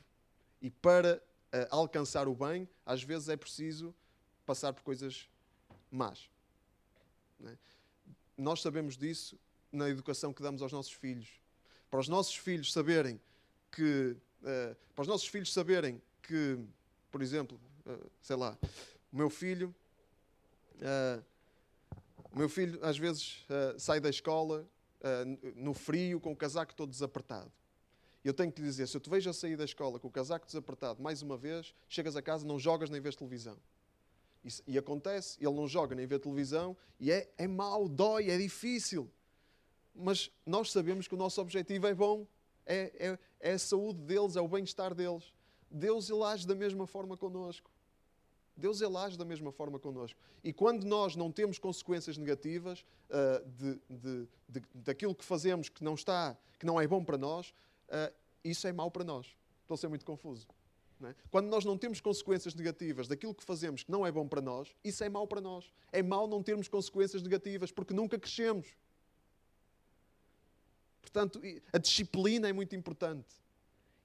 [0.62, 1.21] E para
[1.53, 3.93] uh, alcançar o bem, às vezes é preciso
[4.45, 5.29] passar por coisas
[5.91, 6.29] más.
[7.45, 7.57] É?
[8.38, 9.38] Nós sabemos disso
[9.71, 11.29] na educação que damos aos nossos filhos.
[11.89, 13.19] Para os nossos filhos saberem
[13.71, 14.15] que.
[14.93, 16.60] para os nossos filhos saberem que,
[17.12, 18.57] por exemplo, ah, sei lá,
[19.12, 19.73] o meu filho,
[20.75, 21.23] uh,
[22.31, 24.67] o meu filho às vezes uh, sai da escola
[25.55, 27.51] no frio com o casaco todo desapertado.
[28.23, 30.12] Eu tenho que lhe dizer, se eu te vejo a sair da escola com o
[30.12, 33.58] casaco desapertado mais uma vez, chegas a casa, não jogas nem vês televisão.
[34.65, 39.10] E acontece, ele não joga nem vê televisão e é, é mau, dói, é difícil.
[39.93, 42.25] Mas nós sabemos que o nosso objetivo é bom,
[42.65, 45.34] é, é, é a saúde deles, é o bem-estar deles.
[45.69, 47.69] Deus ele age da mesma forma connosco.
[48.56, 50.19] Deus ele age da mesma forma connosco.
[50.43, 55.84] E quando nós não temos consequências negativas uh, de, de, de, daquilo que fazemos que
[55.84, 57.53] não está, que não é bom para nós,
[57.89, 59.28] uh, isso é mau para nós.
[59.62, 60.47] Estou a ser muito confuso.
[61.04, 61.13] É?
[61.30, 64.76] Quando nós não temos consequências negativas daquilo que fazemos que não é bom para nós,
[64.84, 65.71] isso é mau para nós.
[65.91, 68.67] É mau não termos consequências negativas porque nunca crescemos.
[71.02, 71.39] Portanto,
[71.71, 73.28] a disciplina é muito importante.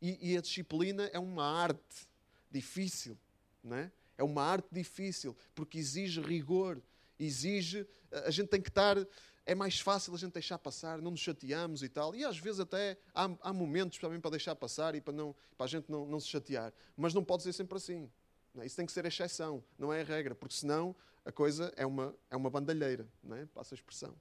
[0.00, 2.08] E, e a disciplina é uma arte
[2.50, 3.16] difícil,
[3.62, 3.90] não é?
[4.18, 6.80] É uma arte difícil, porque exige rigor,
[7.18, 7.86] exige.
[8.10, 8.96] A gente tem que estar.
[9.44, 12.14] É mais fácil a gente deixar passar, não nos chateamos e tal.
[12.14, 15.66] E às vezes até há, há momentos também para deixar passar e para, não, para
[15.66, 16.72] a gente não, não se chatear.
[16.96, 18.08] Mas não pode ser sempre assim.
[18.56, 18.66] É?
[18.66, 21.86] Isso tem que ser a exceção, não é a regra, porque senão a coisa é
[21.86, 23.46] uma, é uma bandalheira, não é?
[23.46, 24.14] passa a expressão.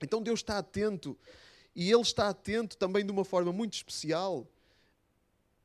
[0.00, 1.16] Então Deus está atento
[1.74, 4.46] e Ele está atento também de uma forma muito especial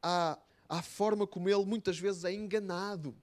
[0.02, 0.38] à,
[0.70, 3.16] à forma como Ele muitas vezes é enganado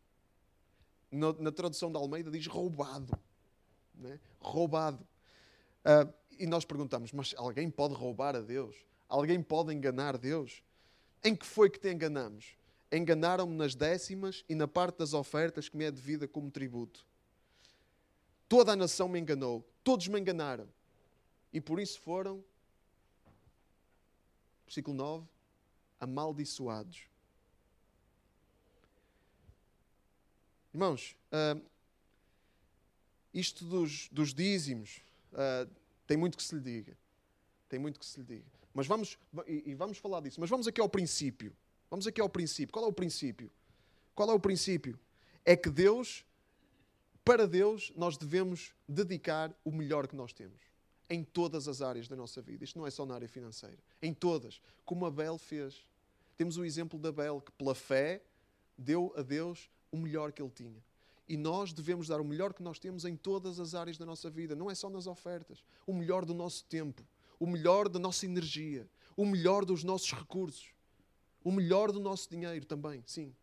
[1.14, 3.17] na, na tradução da Almeida diz roubado.
[3.95, 4.19] Né?
[4.40, 5.07] Roubado.
[5.85, 8.75] Uh, e nós perguntamos, mas alguém pode roubar a Deus?
[9.09, 10.62] Alguém pode enganar Deus?
[11.23, 12.57] Em que foi que te enganamos?
[12.90, 17.07] Enganaram-me nas décimas e na parte das ofertas que me é devida como tributo.
[18.49, 20.68] Toda a nação me enganou, todos me enganaram.
[21.53, 22.44] E por isso foram,
[24.66, 25.27] versículo 9,
[26.01, 27.03] amaldiçoados.
[30.73, 31.62] Irmãos, uh,
[33.33, 35.01] isto dos, dos dízimos
[35.35, 35.70] uh,
[36.07, 36.97] tem muito que se lhe diga.
[37.68, 38.47] Tem muito que se lhe diga.
[38.73, 41.55] Mas vamos, e, e vamos falar disso, mas vamos aqui ao princípio.
[41.90, 42.73] Vamos aqui ao princípio.
[42.73, 43.51] Qual é o princípio?
[44.14, 44.99] Qual é o princípio?
[45.44, 46.25] É que Deus,
[47.25, 50.61] para Deus, nós devemos dedicar o melhor que nós temos.
[51.09, 52.64] Em todas as áreas da nossa vida.
[52.64, 53.79] Isto não é só na área financeira.
[54.03, 54.61] Em todas.
[54.85, 55.87] Como Abel fez.
[56.37, 58.23] Temos o exemplo de Abel, que pela fé
[58.77, 60.83] deu a Deus o melhor que ele tinha.
[61.29, 64.29] E nós devemos dar o melhor que nós temos em todas as áreas da nossa
[64.29, 65.65] vida, não é só nas ofertas.
[65.87, 67.03] O melhor do nosso tempo,
[67.39, 70.75] o melhor da nossa energia, o melhor dos nossos recursos,
[71.43, 73.35] o melhor do nosso dinheiro também, sim.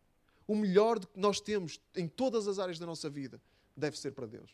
[0.46, 3.40] O melhor que nós temos em todas as áreas da nossa vida
[3.76, 4.50] deve ser para Deus.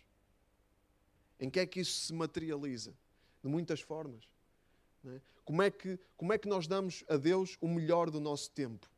[1.41, 2.95] Em que é que isso se materializa?
[3.43, 4.29] De muitas formas.
[5.07, 5.21] É?
[5.45, 8.89] Como, é que, como é que nós damos a Deus o melhor do nosso tempo?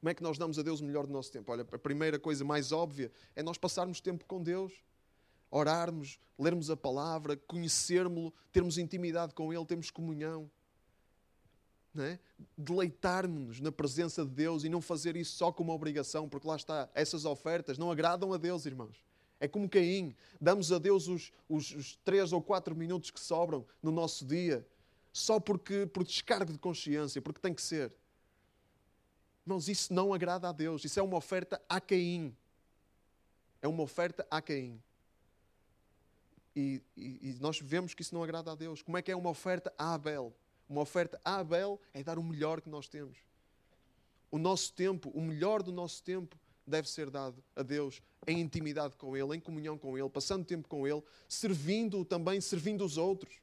[0.00, 1.50] Como é que nós damos a Deus o melhor do nosso tempo?
[1.50, 4.72] Olha, a primeira coisa mais óbvia é nós passarmos tempo com Deus,
[5.50, 10.50] orarmos, lermos a palavra, conhecermos-lo, termos intimidade com Ele, termos comunhão.
[11.98, 12.18] É?
[12.58, 16.90] Deleitarmos-nos na presença de Deus e não fazer isso só como obrigação, porque lá está,
[16.94, 19.02] essas ofertas não agradam a Deus, irmãos.
[19.40, 23.66] É como Caim, damos a Deus os, os, os três ou quatro minutos que sobram
[23.82, 24.66] no nosso dia,
[25.10, 27.92] só porque por descargo de consciência, porque tem que ser.
[29.46, 30.84] Irmãos, isso não agrada a Deus.
[30.84, 32.36] Isso é uma oferta a Caim.
[33.62, 34.82] É uma oferta a Caim.
[36.54, 38.82] E, e, e, nós vemos que isso não agrada a Deus.
[38.82, 40.34] Como é que é uma oferta a Abel?
[40.68, 43.18] Uma oferta a Abel é dar o melhor que nós temos.
[44.32, 48.96] O nosso tempo, o melhor do nosso tempo, deve ser dado a Deus em intimidade
[48.96, 53.38] com Ele, em comunhão com Ele, passando tempo com Ele, servindo também, servindo os outros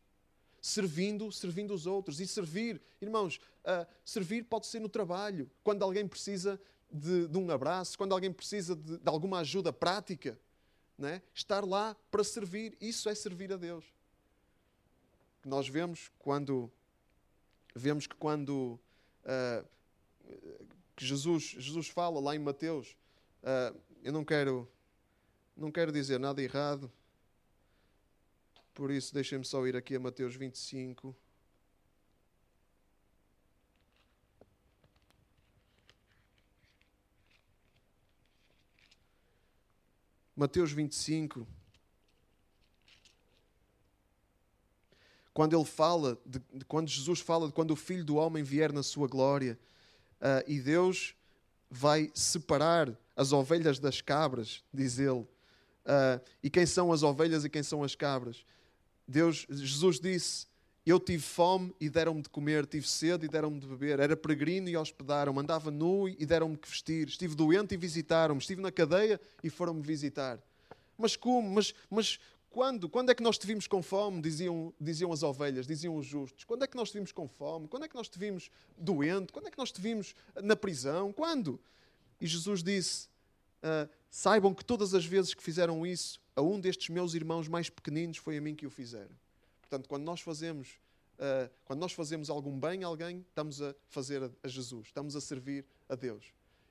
[0.64, 2.22] servindo, servindo os outros.
[2.22, 7.52] E servir, irmãos, uh, servir pode ser no trabalho, quando alguém precisa de, de um
[7.52, 10.40] abraço, quando alguém precisa de, de alguma ajuda prática.
[10.98, 11.22] Né?
[11.34, 13.84] Estar lá para servir, isso é servir a Deus.
[15.44, 16.72] Nós vemos quando
[17.76, 18.80] vemos que quando
[19.26, 19.68] uh,
[20.96, 22.96] que Jesus, Jesus fala lá em Mateus.
[23.42, 24.70] Uh, eu não quero,
[25.58, 26.90] não quero dizer nada errado,
[28.74, 31.16] por isso deixem-me só ir aqui a Mateus 25.
[40.36, 41.48] Mateus 25.
[45.34, 48.72] Quando ele fala, de, de, quando Jesus fala de quando o Filho do Homem vier
[48.72, 49.58] na sua glória
[50.20, 51.16] uh, e Deus
[51.70, 55.22] vai separar as ovelhas das cabras, diz ele.
[55.22, 58.46] Uh, e quem são as ovelhas e quem são as cabras?
[59.08, 60.48] Deus, Jesus disse:
[60.86, 64.70] Eu tive fome e deram-me de comer, tive sede e deram-me de beber, era peregrino
[64.70, 69.20] e hospedaram-me, andava nu e deram-me que vestir, estive doente e visitaram-me, estive na cadeia
[69.44, 70.40] e foram-me visitar.
[70.98, 71.50] Mas como?
[71.50, 72.20] Mas, mas
[72.54, 72.88] quando?
[72.88, 74.22] Quando é que nós te vimos com fome?
[74.22, 76.44] Diziam, diziam as ovelhas, diziam os justos.
[76.44, 77.68] Quando é que nós te vimos com fome?
[77.68, 79.34] Quando é que nós te vimos doente?
[79.34, 81.12] Quando é que nós te vimos na prisão?
[81.12, 81.60] Quando?
[82.22, 83.08] E Jesus disse:
[83.64, 87.70] uh, Saibam que todas as vezes que fizeram isso, a um destes meus irmãos mais
[87.70, 89.16] pequeninos foi a mim que o fizeram.
[89.62, 90.80] Portanto, quando nós fazemos,
[91.18, 95.16] uh, quando nós fazemos algum bem a alguém, estamos a fazer a, a Jesus, estamos
[95.16, 96.26] a servir a Deus.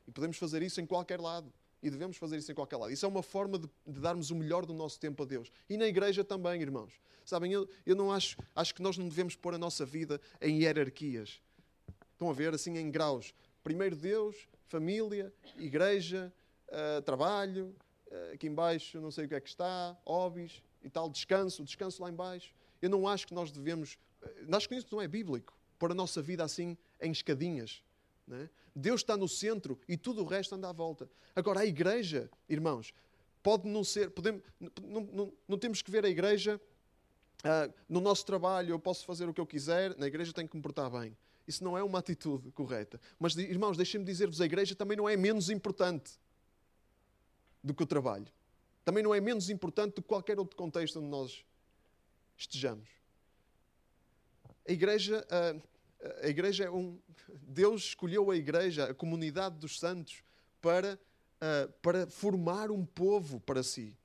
[0.07, 1.53] E podemos fazer isso em qualquer lado.
[1.83, 2.93] E devemos fazer isso em qualquer lado.
[2.93, 5.51] Isso é uma forma de, de, darmos o melhor do nosso tempo a Deus.
[5.69, 6.93] E na igreja também, irmãos.
[7.25, 10.63] Sabem, eu, eu não acho, acho que nós não devemos pôr a nossa vida em
[10.63, 11.41] hierarquias.
[12.13, 13.35] Estão a ver, assim, em graus.
[13.65, 16.33] Primeiro Deus, família, igreja,
[16.69, 17.75] uh, trabalho,
[18.33, 22.11] aqui embaixo não sei o que é que está, hobbies e tal, descanso, descanso lá
[22.11, 22.55] embaixo.
[22.81, 23.99] Eu não acho que nós devemos,
[24.53, 27.83] acho que isso não é bíblico, pôr a nossa vida assim em escadinhas.
[28.31, 28.49] É?
[28.75, 31.11] Deus está no centro e tudo o resto anda à volta.
[31.35, 32.95] Agora, a igreja, irmãos,
[33.43, 36.61] pode não ser, podemos, não, não, não temos que ver a igreja
[37.45, 40.57] uh, no nosso trabalho, eu posso fazer o que eu quiser, na igreja tenho que
[40.57, 41.17] me portar bem.
[41.47, 43.01] Isso não é uma atitude correta.
[43.19, 46.19] Mas, irmãos, deixem-me dizer-vos, a igreja também não é menos importante
[47.63, 48.27] do que o trabalho.
[48.85, 51.45] Também não é menos importante do que qualquer outro contexto onde nós
[52.37, 52.89] estejamos.
[54.69, 56.99] A igreja, a, a igreja é um.
[57.29, 60.23] Deus escolheu a igreja, a comunidade dos santos,
[60.61, 60.99] para,
[61.81, 63.97] para formar um povo para si,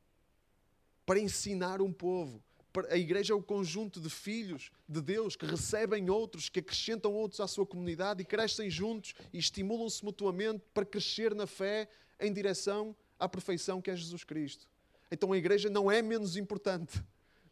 [1.05, 2.41] para ensinar um povo.
[2.89, 7.39] A igreja é o conjunto de filhos de Deus que recebem outros, que acrescentam outros
[7.39, 11.89] à sua comunidade e crescem juntos e estimulam-se mutuamente para crescer na fé
[12.19, 14.67] em direção à perfeição que é Jesus Cristo.
[15.11, 17.03] Então a igreja não é menos importante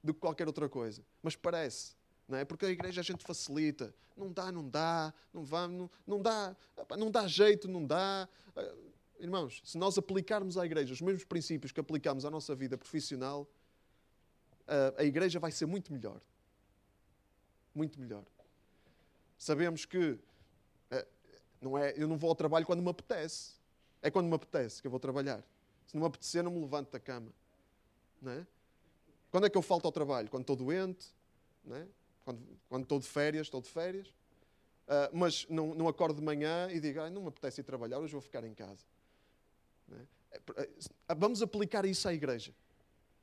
[0.04, 1.96] do que qualquer outra coisa, mas parece.
[2.28, 2.46] Não é?
[2.46, 3.94] Porque a igreja a gente facilita.
[4.18, 6.56] Não dá, não dá, não vá, não, não dá,
[6.98, 8.28] não dá jeito, não dá.
[8.56, 8.74] Ah,
[9.20, 13.48] irmãos, se nós aplicarmos à igreja os mesmos princípios que aplicamos à nossa vida profissional,
[14.68, 16.20] ah, a igreja vai ser muito melhor.
[17.74, 18.24] Muito melhor.
[19.38, 20.18] Sabemos que
[20.90, 21.06] ah,
[21.62, 23.54] não é, eu não vou ao trabalho quando me apetece.
[24.02, 25.44] É quando me apetece que eu vou trabalhar.
[25.86, 27.32] Se não me apetecer, não me levanto da cama.
[28.22, 28.48] Não é?
[29.32, 30.30] Quando é que eu falto ao trabalho?
[30.30, 31.14] Quando estou doente?
[31.64, 31.88] Não é?
[32.26, 34.08] quando, quando estou de férias, estou de férias.
[34.08, 38.00] Uh, mas não, não acordo de manhã e digo, ah, não me apetece ir trabalhar,
[38.00, 38.84] hoje vou ficar em casa.
[39.92, 40.72] É?
[41.08, 42.54] É, vamos aplicar isso à igreja.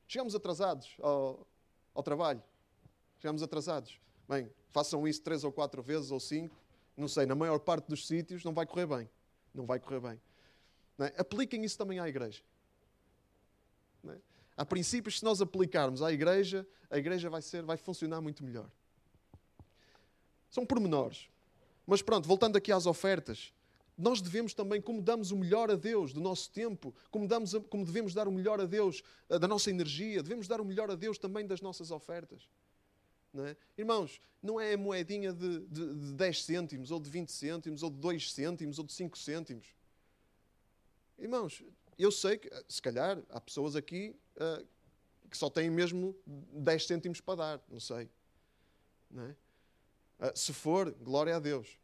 [0.07, 1.45] Chegamos atrasados ao,
[1.93, 2.41] ao trabalho.
[3.19, 3.99] Chegamos atrasados.
[4.27, 6.55] Bem, façam isso três ou quatro vezes ou cinco.
[6.95, 9.09] Não sei, na maior parte dos sítios não vai correr bem.
[9.53, 10.21] Não vai correr bem.
[10.99, 11.21] É?
[11.21, 12.41] Apliquem isso também à igreja.
[14.09, 14.17] É?
[14.55, 18.43] Há princípios que se nós aplicarmos à igreja, a igreja vai, ser, vai funcionar muito
[18.43, 18.69] melhor.
[20.49, 21.29] São pormenores.
[21.85, 23.53] Mas pronto, voltando aqui às ofertas,
[23.97, 27.85] nós devemos também, como damos o melhor a Deus do nosso tempo, como, damos, como
[27.85, 30.95] devemos dar o melhor a Deus eh, da nossa energia, devemos dar o melhor a
[30.95, 32.47] Deus também das nossas ofertas.
[33.33, 33.55] Não é?
[33.77, 37.89] Irmãos, não é a moedinha de, de, de 10 cêntimos, ou de 20 cêntimos, ou
[37.89, 39.67] de 2 cêntimos, ou de 5 cêntimos.
[41.17, 41.63] Irmãos,
[41.97, 44.65] eu sei que, se calhar, há pessoas aqui uh,
[45.29, 48.09] que só têm mesmo 10 cêntimos para dar, não sei.
[49.09, 49.35] Não é?
[50.27, 51.79] uh, se for, glória a Deus.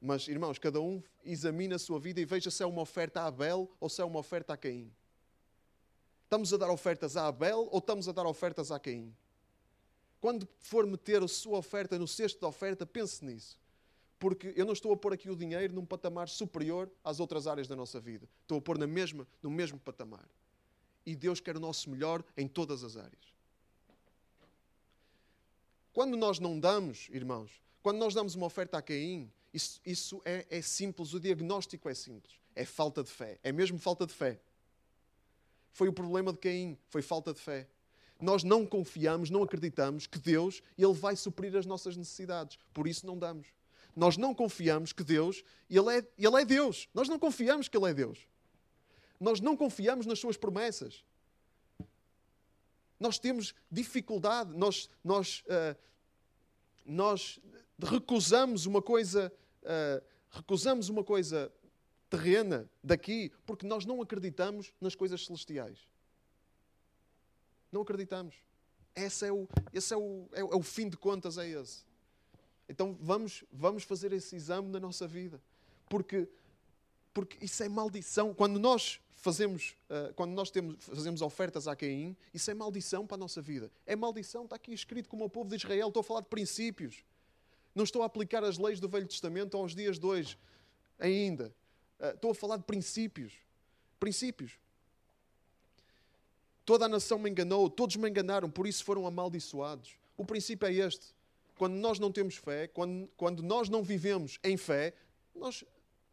[0.00, 3.26] Mas, irmãos, cada um examina a sua vida e veja se é uma oferta a
[3.26, 4.92] Abel ou se é uma oferta a Caim.
[6.24, 9.14] Estamos a dar ofertas a Abel ou estamos a dar ofertas a Caim?
[10.20, 13.61] Quando for meter a sua oferta no cesto de oferta, pense nisso
[14.22, 17.66] porque eu não estou a pôr aqui o dinheiro num patamar superior às outras áreas
[17.66, 18.28] da nossa vida.
[18.42, 20.28] Estou a pôr na mesma, no mesmo patamar.
[21.04, 23.34] E Deus quer o nosso melhor em todas as áreas.
[25.92, 27.50] Quando nós não damos, irmãos,
[27.82, 31.94] quando nós damos uma oferta a Caim, isso, isso é, é simples, o diagnóstico é
[31.94, 32.34] simples.
[32.54, 33.40] É falta de fé.
[33.42, 34.40] É mesmo falta de fé.
[35.72, 37.66] Foi o problema de Caim, foi falta de fé.
[38.20, 42.56] Nós não confiamos, não acreditamos que Deus ele vai suprir as nossas necessidades.
[42.72, 43.48] Por isso não damos.
[43.94, 46.88] Nós não confiamos que Deus, ele é, ele é Deus.
[46.94, 48.26] Nós não confiamos que Ele é Deus.
[49.20, 51.04] Nós não confiamos nas Suas promessas.
[52.98, 55.76] Nós temos dificuldade, nós, nós, uh,
[56.86, 57.40] nós
[57.78, 59.32] recusamos uma coisa,
[59.62, 61.52] uh, recusamos uma coisa
[62.08, 65.88] terrena daqui, porque nós não acreditamos nas coisas celestiais.
[67.72, 68.36] Não acreditamos.
[68.94, 71.84] Esse é o, esse é o, é é o fim de contas, é esse.
[72.72, 75.38] Então vamos, vamos fazer esse exame na nossa vida.
[75.90, 76.26] Porque,
[77.12, 78.32] porque isso é maldição.
[78.32, 83.16] Quando nós fazemos, uh, quando nós temos, fazemos ofertas a Caim, isso é maldição para
[83.16, 83.70] a nossa vida.
[83.86, 85.88] É maldição, está aqui escrito como o povo de Israel.
[85.88, 87.04] Estou a falar de princípios.
[87.74, 90.38] Não estou a aplicar as leis do Velho Testamento aos dias de hoje
[90.98, 91.54] ainda.
[92.00, 93.34] Uh, estou a falar de princípios.
[94.00, 94.52] Princípios.
[96.64, 99.94] Toda a nação me enganou, todos me enganaram, por isso foram amaldiçoados.
[100.16, 101.14] O princípio é este.
[101.56, 104.94] Quando nós não temos fé, quando, quando nós não vivemos em fé,
[105.34, 105.64] nós,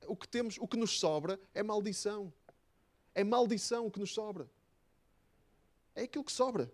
[0.07, 2.33] o, que temos, o que nos sobra é maldição.
[3.15, 4.49] É maldição o que nos sobra.
[5.95, 6.71] É aquilo que sobra.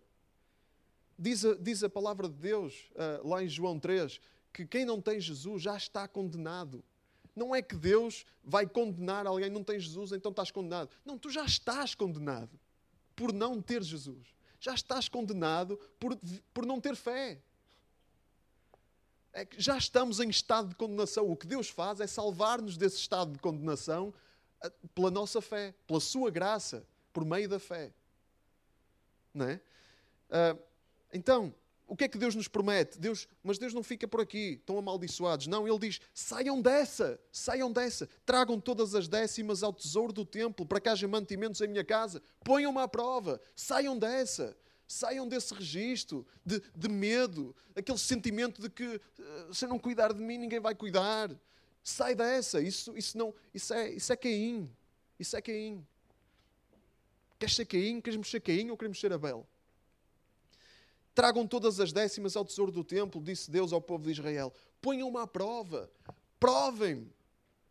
[1.17, 4.19] Diz a, diz a palavra de Deus, uh, lá em João 3,
[4.51, 6.83] que quem não tem Jesus já está condenado.
[7.35, 10.89] Não é que Deus vai condenar alguém, não tem Jesus, então estás condenado.
[11.03, 12.59] Não, tu já estás condenado
[13.15, 14.33] por não ter Jesus.
[14.59, 16.17] Já estás condenado por,
[16.53, 17.41] por não ter fé.
[19.35, 21.29] É que já estamos em estado de condenação.
[21.29, 24.13] O que Deus faz é salvar-nos desse estado de condenação
[24.63, 27.91] eh, pela nossa fé, pela sua graça, por meio da fé.
[29.33, 29.55] Não é?
[30.29, 30.57] Uh,
[31.11, 31.53] então,
[31.85, 32.97] o que é que Deus nos promete?
[32.97, 35.47] Deus, mas Deus não fica por aqui, tão amaldiçoados.
[35.47, 40.65] Não, Ele diz: saiam dessa, saiam dessa, tragam todas as décimas ao tesouro do templo
[40.65, 44.55] para que haja mantimentos em minha casa, ponham-me à prova, saiam dessa.
[44.87, 50.21] Saiam desse registro de, de medo, aquele sentimento de que uh, se não cuidar de
[50.21, 51.31] mim, ninguém vai cuidar.
[51.83, 54.69] Sai dessa, isso, isso, não, isso, é, isso é Caim.
[55.19, 55.85] Isso é Caim.
[57.39, 58.01] Queres ser Caim?
[58.01, 59.45] Queres ser Caim ou queremos ser Abel?
[61.13, 64.53] Tragam todas as décimas ao tesouro do templo, disse Deus ao povo de Israel.
[64.81, 65.89] Ponham-me à prova.
[66.39, 67.09] Provem-me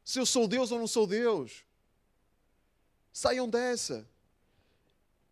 [0.04, 1.64] se eu sou Deus ou não sou Deus.
[3.12, 4.08] Saiam dessa.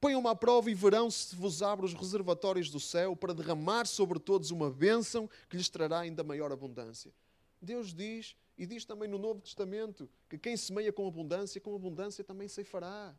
[0.03, 4.19] Ponham-me à prova e verão se vos abro os reservatórios do céu para derramar sobre
[4.19, 7.13] todos uma bênção que lhes trará ainda maior abundância.
[7.61, 12.25] Deus diz, e diz também no Novo Testamento, que quem semeia com abundância, com abundância
[12.25, 13.15] também se fará.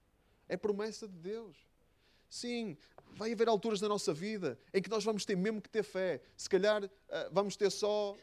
[0.49, 1.55] É promessa de Deus.
[2.27, 2.75] Sim,
[3.13, 6.19] vai haver alturas na nossa vida em que nós vamos ter mesmo que ter fé.
[6.35, 6.89] Se calhar uh,
[7.31, 8.13] vamos ter só,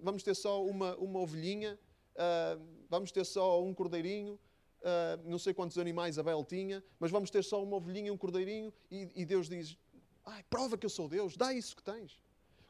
[0.00, 1.76] vamos ter só uma, uma ovelhinha,
[2.14, 4.38] uh, vamos ter só um cordeirinho,
[4.80, 8.16] uh, não sei quantos animais Abel tinha, mas vamos ter só uma ovelhinha e um
[8.16, 9.76] cordeirinho, e, e Deus diz:
[10.24, 12.20] Ai, prova que eu sou Deus, dá isso que tens.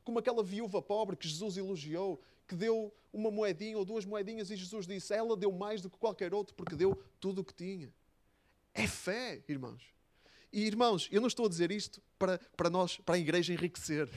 [0.04, 4.56] Como aquela viúva pobre que Jesus elogiou, que deu uma moedinha ou duas moedinhas, e
[4.56, 7.92] Jesus disse: Ela deu mais do que qualquer outro, porque deu tudo o que tinha.
[8.72, 9.82] É fé, irmãos.
[10.52, 14.08] E irmãos, eu não estou a dizer isto para, para nós, para a igreja enriquecer.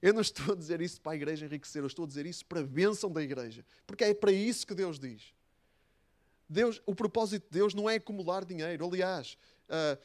[0.00, 2.44] Eu não estou a dizer isso para a igreja enriquecer, eu estou a dizer isso
[2.44, 3.64] para a bênção da igreja.
[3.86, 5.32] Porque é para isso que Deus diz.
[6.54, 8.86] Deus, o propósito de Deus não é acumular dinheiro.
[8.86, 9.36] Aliás,
[9.68, 10.00] uh,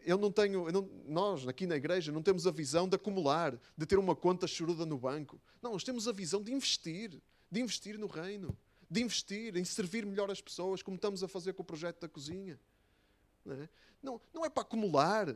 [0.00, 3.58] eu não tenho, eu não, nós aqui na igreja não temos a visão de acumular,
[3.76, 5.40] de ter uma conta choruda no banco.
[5.60, 7.20] Não, nós temos a visão de investir,
[7.50, 8.56] de investir no reino,
[8.90, 12.08] de investir em servir melhor as pessoas, como estamos a fazer com o projeto da
[12.08, 12.58] cozinha.
[13.44, 13.68] Não é?
[14.02, 15.34] Não, não é para acumular.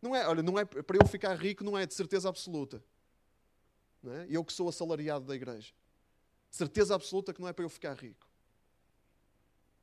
[0.00, 2.82] Não é, olha, não é para eu ficar rico, não é de certeza absoluta.
[4.02, 4.26] Não é?
[4.28, 5.72] Eu que sou assalariado da igreja.
[6.50, 8.25] Certeza absoluta que não é para eu ficar rico.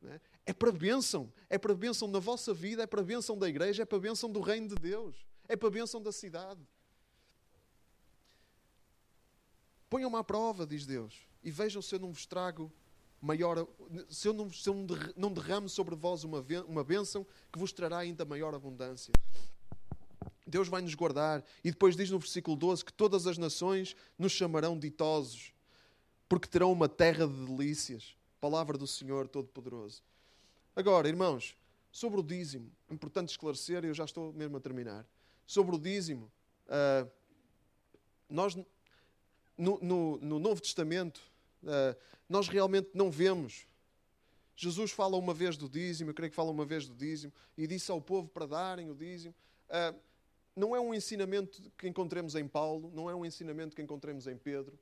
[0.09, 0.19] É?
[0.47, 0.53] é?
[0.53, 1.31] para bênção.
[1.49, 4.41] É para bênção na vossa vida, é para bênção da igreja, é para bênção do
[4.41, 5.15] reino de Deus.
[5.47, 6.61] É para bênção da cidade.
[9.89, 12.71] Ponham-me à prova, diz Deus, e vejam se eu não vos trago
[13.21, 13.67] maior,
[14.09, 14.75] se eu não, se eu
[15.15, 19.13] não derramo sobre vós uma, uma bênção que vos trará ainda maior abundância.
[20.45, 21.43] Deus vai nos guardar.
[21.63, 25.53] E depois diz no versículo 12 que todas as nações nos chamarão ditosos,
[26.27, 28.15] porque terão uma terra de delícias.
[28.43, 30.03] Palavra do Senhor Todo-Poderoso.
[30.75, 31.55] Agora, irmãos,
[31.89, 35.07] sobre o dízimo, importante esclarecer, eu já estou mesmo a terminar.
[35.47, 36.29] Sobre o dízimo,
[36.67, 37.09] uh,
[38.29, 38.53] nós
[39.57, 41.21] no, no, no Novo Testamento,
[41.63, 43.65] uh, nós realmente não vemos.
[44.57, 47.65] Jesus fala uma vez do dízimo, eu creio que fala uma vez do dízimo, e
[47.65, 49.33] disse ao povo para darem o dízimo.
[49.69, 49.97] Uh,
[50.53, 54.35] não é um ensinamento que encontremos em Paulo, não é um ensinamento que encontremos em
[54.35, 54.77] Pedro.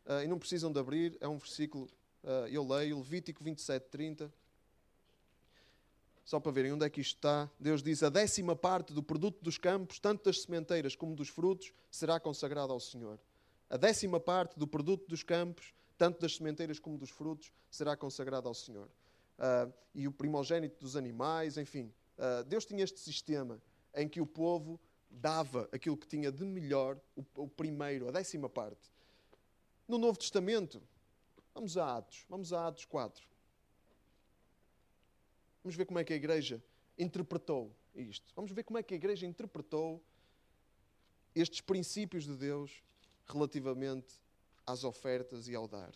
[0.06, 1.90] uh, e não precisam de abrir, é um versículo,
[2.24, 4.34] uh, eu leio, Levítico 27, 30.
[6.24, 9.44] Só para verem onde é que isto está, Deus diz: A décima parte do produto
[9.44, 13.20] dos campos, tanto das sementeiras como dos frutos, será consagrada ao Senhor.
[13.70, 18.48] A décima parte do produto dos campos, tanto das sementeiras como dos frutos, será consagrada
[18.48, 18.88] ao Senhor.
[19.42, 21.92] Uh, e o primogênito dos animais, enfim.
[22.16, 23.60] Uh, Deus tinha este sistema
[23.96, 24.80] em que o povo
[25.10, 28.92] dava aquilo que tinha de melhor, o, o primeiro, a décima parte.
[29.88, 30.82] No Novo Testamento,
[31.54, 33.28] vamos a Atos, vamos a Atos 4.
[35.64, 36.64] Vamos ver como é que a igreja
[36.98, 38.32] interpretou isto.
[38.36, 40.04] Vamos ver como é que a igreja interpretou
[41.34, 42.84] estes princípios de Deus
[43.26, 44.22] relativamente
[44.66, 45.92] às ofertas e ao dar.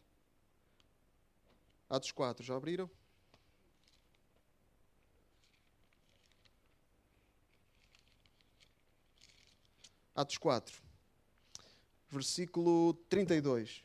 [1.90, 2.90] Atos 4, já abriram?
[10.16, 10.82] Atos 4,
[12.10, 13.84] versículo 32.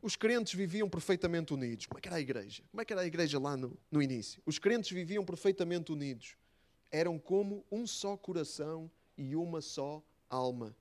[0.00, 1.86] Os crentes viviam perfeitamente unidos.
[1.86, 2.62] Como é que era a igreja?
[2.70, 4.40] Como é que era a igreja lá no, no início?
[4.46, 6.36] Os crentes viviam perfeitamente unidos.
[6.88, 8.88] Eram como um só coração
[9.18, 10.74] e uma só alma.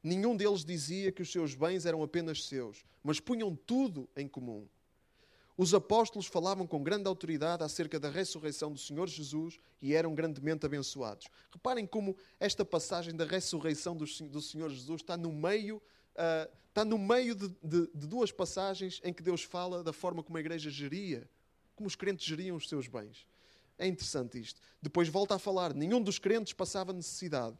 [0.00, 4.68] Nenhum deles dizia que os seus bens eram apenas seus, mas punham tudo em comum.
[5.56, 10.66] Os apóstolos falavam com grande autoridade acerca da ressurreição do Senhor Jesus e eram grandemente
[10.66, 11.28] abençoados.
[11.50, 16.98] Reparem como esta passagem da ressurreição do, Senhor Jesus está no meio uh, está no
[16.98, 20.68] meio de, de, de duas passagens em que Deus fala da forma como a igreja
[20.68, 21.26] geria,
[21.74, 23.26] como os crentes geriam os seus bens.
[23.78, 24.60] É interessante isto.
[24.82, 27.56] Depois volta a falar: nenhum dos crentes passava necessidade,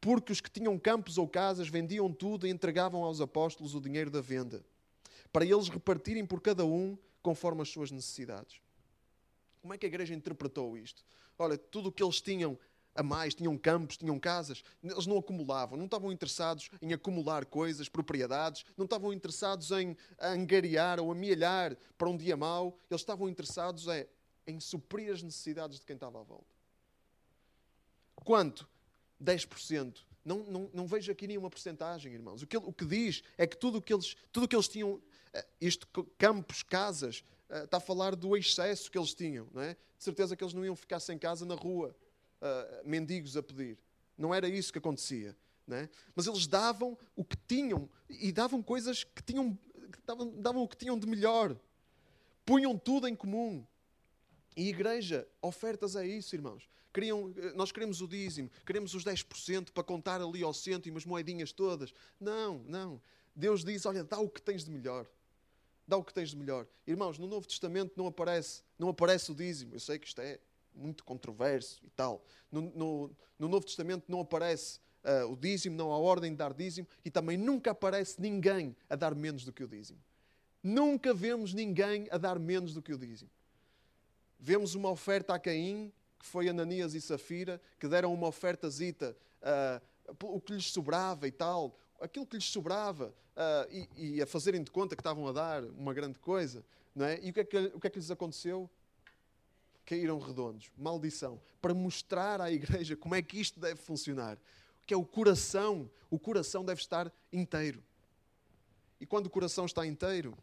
[0.00, 4.10] porque os que tinham campos ou casas vendiam tudo e entregavam aos apóstolos o dinheiro
[4.10, 4.64] da venda,
[5.30, 8.60] para eles repartirem por cada um conforme as suas necessidades.
[9.60, 11.04] Como é que a igreja interpretou isto?
[11.38, 12.58] Olha, tudo o que eles tinham
[12.94, 17.88] a mais, tinham campos, tinham casas, eles não acumulavam, não estavam interessados em acumular coisas,
[17.88, 23.86] propriedades, não estavam interessados em angariar ou amealhar para um dia mau, eles estavam interessados
[23.88, 24.08] é,
[24.46, 26.54] em suprir as necessidades de quem estava à volta.
[28.16, 28.68] Quanto?
[29.22, 29.98] 10%.
[30.24, 32.42] Não, não, não vejo aqui nenhuma porcentagem, irmãos.
[32.42, 34.68] O que, o que diz é que tudo o que eles, tudo o que eles
[34.68, 35.00] tinham,
[35.60, 35.86] isto,
[36.18, 39.48] campos, casas, eh, está a falar do excesso que eles tinham.
[39.52, 39.74] Não é?
[39.74, 41.94] De certeza que eles não iam ficar sem casa na rua
[42.40, 43.78] uh, mendigos a pedir.
[44.16, 45.36] Não era isso que acontecia.
[45.66, 45.88] Né?
[46.14, 49.56] Mas eles davam o que tinham e davam coisas que tinham,
[50.04, 51.56] davam, davam o que tinham de melhor.
[52.44, 53.64] Punham tudo em comum.
[54.56, 56.68] E igreja, ofertas é isso, irmãos.
[56.92, 61.52] Queriam, nós queremos o dízimo, queremos os 10% para contar ali ao cêntimo as moedinhas
[61.52, 61.94] todas.
[62.18, 63.00] Não, não.
[63.34, 65.06] Deus diz: olha, dá o que tens de melhor.
[65.90, 66.68] Dá o que tens de melhor.
[66.86, 69.74] Irmãos, no Novo Testamento não aparece, não aparece o dízimo.
[69.74, 70.38] Eu sei que isto é
[70.72, 72.24] muito controverso e tal.
[72.48, 76.54] No, no, no Novo Testamento não aparece uh, o dízimo, não há ordem de dar
[76.54, 79.98] dízimo e também nunca aparece ninguém a dar menos do que o dízimo.
[80.62, 83.30] Nunca vemos ninguém a dar menos do que o dízimo.
[84.38, 89.16] Vemos uma oferta a Caim, que foi Ananias e Safira, que deram uma oferta zita,
[89.42, 89.84] uh,
[90.22, 94.62] o que lhes sobrava e tal, aquilo que lhes sobrava, uh, e, e, a fazerem
[94.62, 96.64] de conta que estavam a dar uma grande coisa.
[96.94, 97.20] Não é?
[97.22, 98.68] E o que é que, o que, é que lhes aconteceu?
[99.90, 100.70] caíram redondos.
[100.78, 101.40] Maldição.
[101.60, 104.38] Para mostrar à igreja como é que isto deve funcionar.
[104.86, 105.90] Que é o coração.
[106.08, 107.82] O coração deve estar inteiro.
[109.00, 110.36] E quando o coração está inteiro,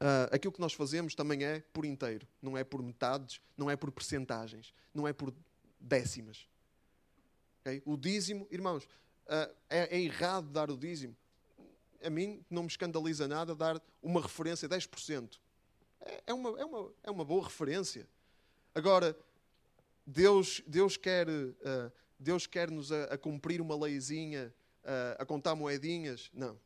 [0.00, 2.26] uh, aquilo que nós fazemos também é por inteiro.
[2.40, 5.32] Não é por metades, não é por percentagens, não é por
[5.78, 6.48] décimas.
[7.60, 7.80] Okay?
[7.84, 8.88] O dízimo, irmãos,
[9.26, 11.16] uh, é, é errado dar o dízimo.
[12.04, 15.38] A mim não me escandaliza nada dar uma referência 10%.
[16.00, 18.08] É, é uma, é, uma, é uma boa referência.
[18.74, 19.16] Agora,
[20.06, 24.52] Deus, Deus quer, uh, Deus quer nos a, a cumprir uma leizinha,
[24.84, 26.30] uh, a contar moedinhas?
[26.32, 26.58] Não,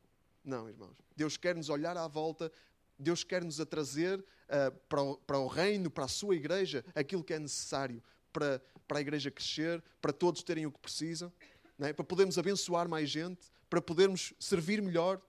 [0.44, 0.96] não, irmãos.
[1.14, 2.50] Deus quer nos olhar à volta,
[2.98, 6.84] Deus quer nos a trazer uh, para, o, para o reino, para a sua igreja,
[6.94, 8.02] aquilo que é necessário
[8.32, 11.32] para, para a igreja crescer, para todos terem o que precisam,
[11.80, 11.92] é?
[11.92, 15.20] para podermos abençoar mais gente, para podermos servir melhor.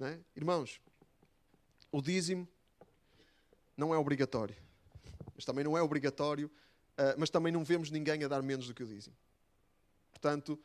[0.00, 0.18] É?
[0.34, 0.80] Irmãos,
[1.90, 2.48] o dízimo
[3.76, 4.56] não é obrigatório.
[5.34, 8.74] Mas também não é obrigatório, uh, mas também não vemos ninguém a dar menos do
[8.74, 9.16] que o dízimo.
[10.10, 10.58] Portanto,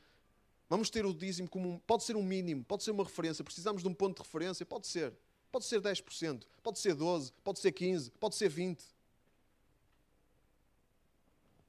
[0.69, 3.81] vamos ter o dízimo como um, pode ser um mínimo, pode ser uma referência, precisamos
[3.81, 5.13] de um ponto de referência, pode ser.
[5.51, 8.83] Pode ser 10%, pode ser 12%, pode ser 15%, pode ser 20%.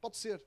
[0.01, 0.43] Pode ser.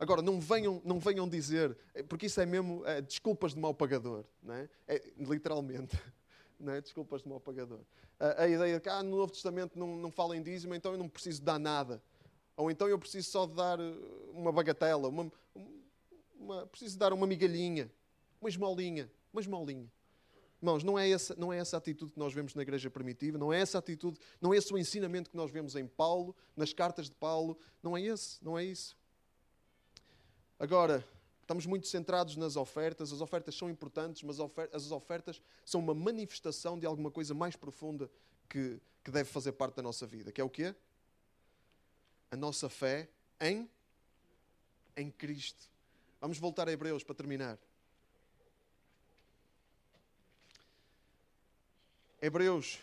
[0.00, 3.74] Agora, não venham, não venham dizer, eh, porque isso é mesmo é, desculpas de mau
[3.74, 4.66] pagador, não é?
[4.88, 5.96] é literalmente.
[6.58, 6.80] Não é?
[6.82, 7.80] Desculpas de mau pagador.
[8.18, 10.92] A, a ideia de que ah, no Novo Testamento não, não fala em dízimo, então
[10.92, 12.02] eu não preciso dar nada.
[12.54, 13.94] Ou então eu preciso só de dar eh,
[14.34, 15.32] uma bagatela, uma,
[16.38, 17.90] uma, preciso dar uma migalhinha,
[18.38, 19.90] uma esmolinha, uma esmolinha.
[20.60, 23.50] Irmãos, não é, essa, não é essa atitude que nós vemos na igreja primitiva, não
[23.50, 27.06] é essa atitude, não é esse o ensinamento que nós vemos em Paulo, nas cartas
[27.06, 28.99] de Paulo, não é esse, não é isso.
[30.60, 31.02] Agora,
[31.40, 34.36] estamos muito centrados nas ofertas, as ofertas são importantes, mas
[34.74, 38.10] as ofertas são uma manifestação de alguma coisa mais profunda
[38.46, 40.74] que, que deve fazer parte da nossa vida, que é o quê?
[42.30, 43.08] A nossa fé
[43.40, 43.70] em,
[44.94, 45.64] em Cristo.
[46.20, 47.58] Vamos voltar a Hebreus para terminar.
[52.20, 52.78] Hebreus,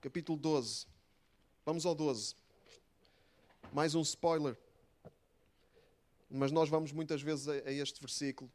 [0.00, 0.86] capítulo 12.
[1.66, 2.43] Vamos ao 12.
[3.74, 4.56] Mais um spoiler.
[6.30, 8.48] Mas nós vamos muitas vezes a, este versículo,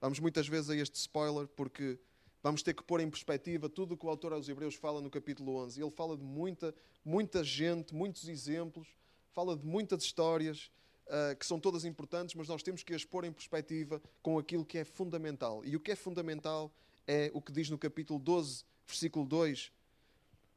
[0.00, 1.98] vamos muitas vezes a este spoiler, porque
[2.42, 5.10] vamos ter que pôr em perspectiva tudo o que o autor aos Hebreus fala no
[5.10, 5.78] capítulo 11.
[5.78, 8.88] Ele fala de muita, muita gente, muitos exemplos,
[9.32, 10.70] fala de muitas histórias
[11.04, 14.64] uh, que são todas importantes, mas nós temos que as pôr em perspectiva com aquilo
[14.64, 15.62] que é fundamental.
[15.66, 16.72] E o que é fundamental
[17.06, 19.70] é o que diz no capítulo 12, versículo 2.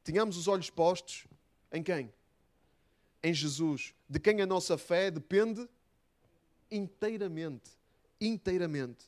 [0.05, 1.27] Tínhamos os olhos postos
[1.69, 2.13] em quem?
[3.25, 5.67] Em Jesus, de quem a nossa fé depende
[6.69, 7.71] inteiramente.
[8.21, 9.03] Inteiramente.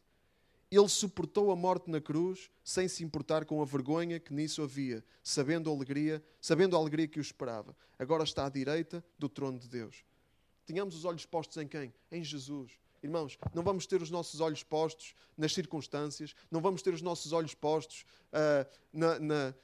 [0.72, 5.06] Ele suportou a morte na cruz sem se importar com a vergonha que nisso havia,
[5.22, 7.78] sabendo a alegria, sabendo a alegria que o esperava.
[8.00, 10.04] Agora está à direita do trono de Deus.
[10.66, 11.94] Tínhamos os olhos postos em quem?
[12.12, 12.72] Em Jesus.
[13.04, 17.34] Irmãos, não vamos ter os nossos olhos postos nas circunstâncias, não vamos ter os nossos
[17.34, 18.04] olhos postos
[18.34, 19.56] uh, na, na,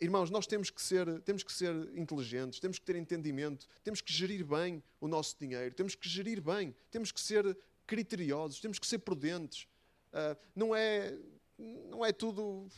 [0.00, 4.12] Irmãos, nós temos que, ser, temos que ser inteligentes, temos que ter entendimento, temos que
[4.12, 7.56] gerir bem o nosso dinheiro, temos que gerir bem, temos que ser
[7.86, 9.66] criteriosos, temos que ser prudentes.
[10.12, 11.16] Uh, não, é,
[11.58, 12.68] não é tudo.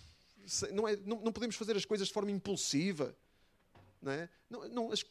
[0.72, 3.16] Não, é, não, não, podemos fazer as coisas de forma impulsiva.
[4.00, 4.28] Não é?
[4.48, 5.04] não, não as,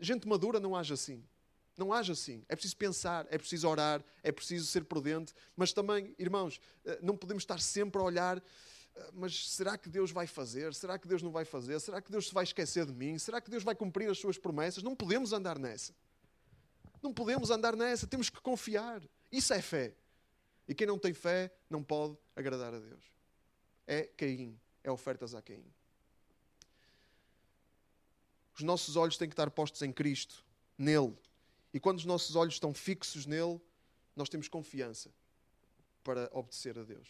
[0.00, 1.22] gente madura não age assim.
[1.76, 2.44] Não age assim.
[2.48, 7.16] É preciso pensar, é preciso orar, é preciso ser prudente, mas também, irmãos, eh, não
[7.16, 8.42] podemos estar sempre a olhar.
[8.96, 10.74] Eh, mas será que Deus vai fazer?
[10.74, 11.78] Será que Deus não vai fazer?
[11.80, 13.18] Será que Deus se vai esquecer de mim?
[13.18, 14.82] Será que Deus vai cumprir as suas promessas?
[14.82, 15.94] Não podemos andar nessa.
[17.02, 18.06] Não podemos andar nessa.
[18.06, 19.02] Temos que confiar.
[19.30, 19.94] Isso é fé.
[20.68, 23.04] E quem não tem fé não pode agradar a Deus.
[23.86, 24.58] É Caim.
[24.84, 25.64] É ofertas a Caim.
[28.54, 30.44] Os nossos olhos têm que estar postos em Cristo,
[30.76, 31.16] nele.
[31.72, 33.60] E quando os nossos olhos estão fixos nele,
[34.14, 35.10] nós temos confiança
[36.04, 37.08] para obedecer a Deus.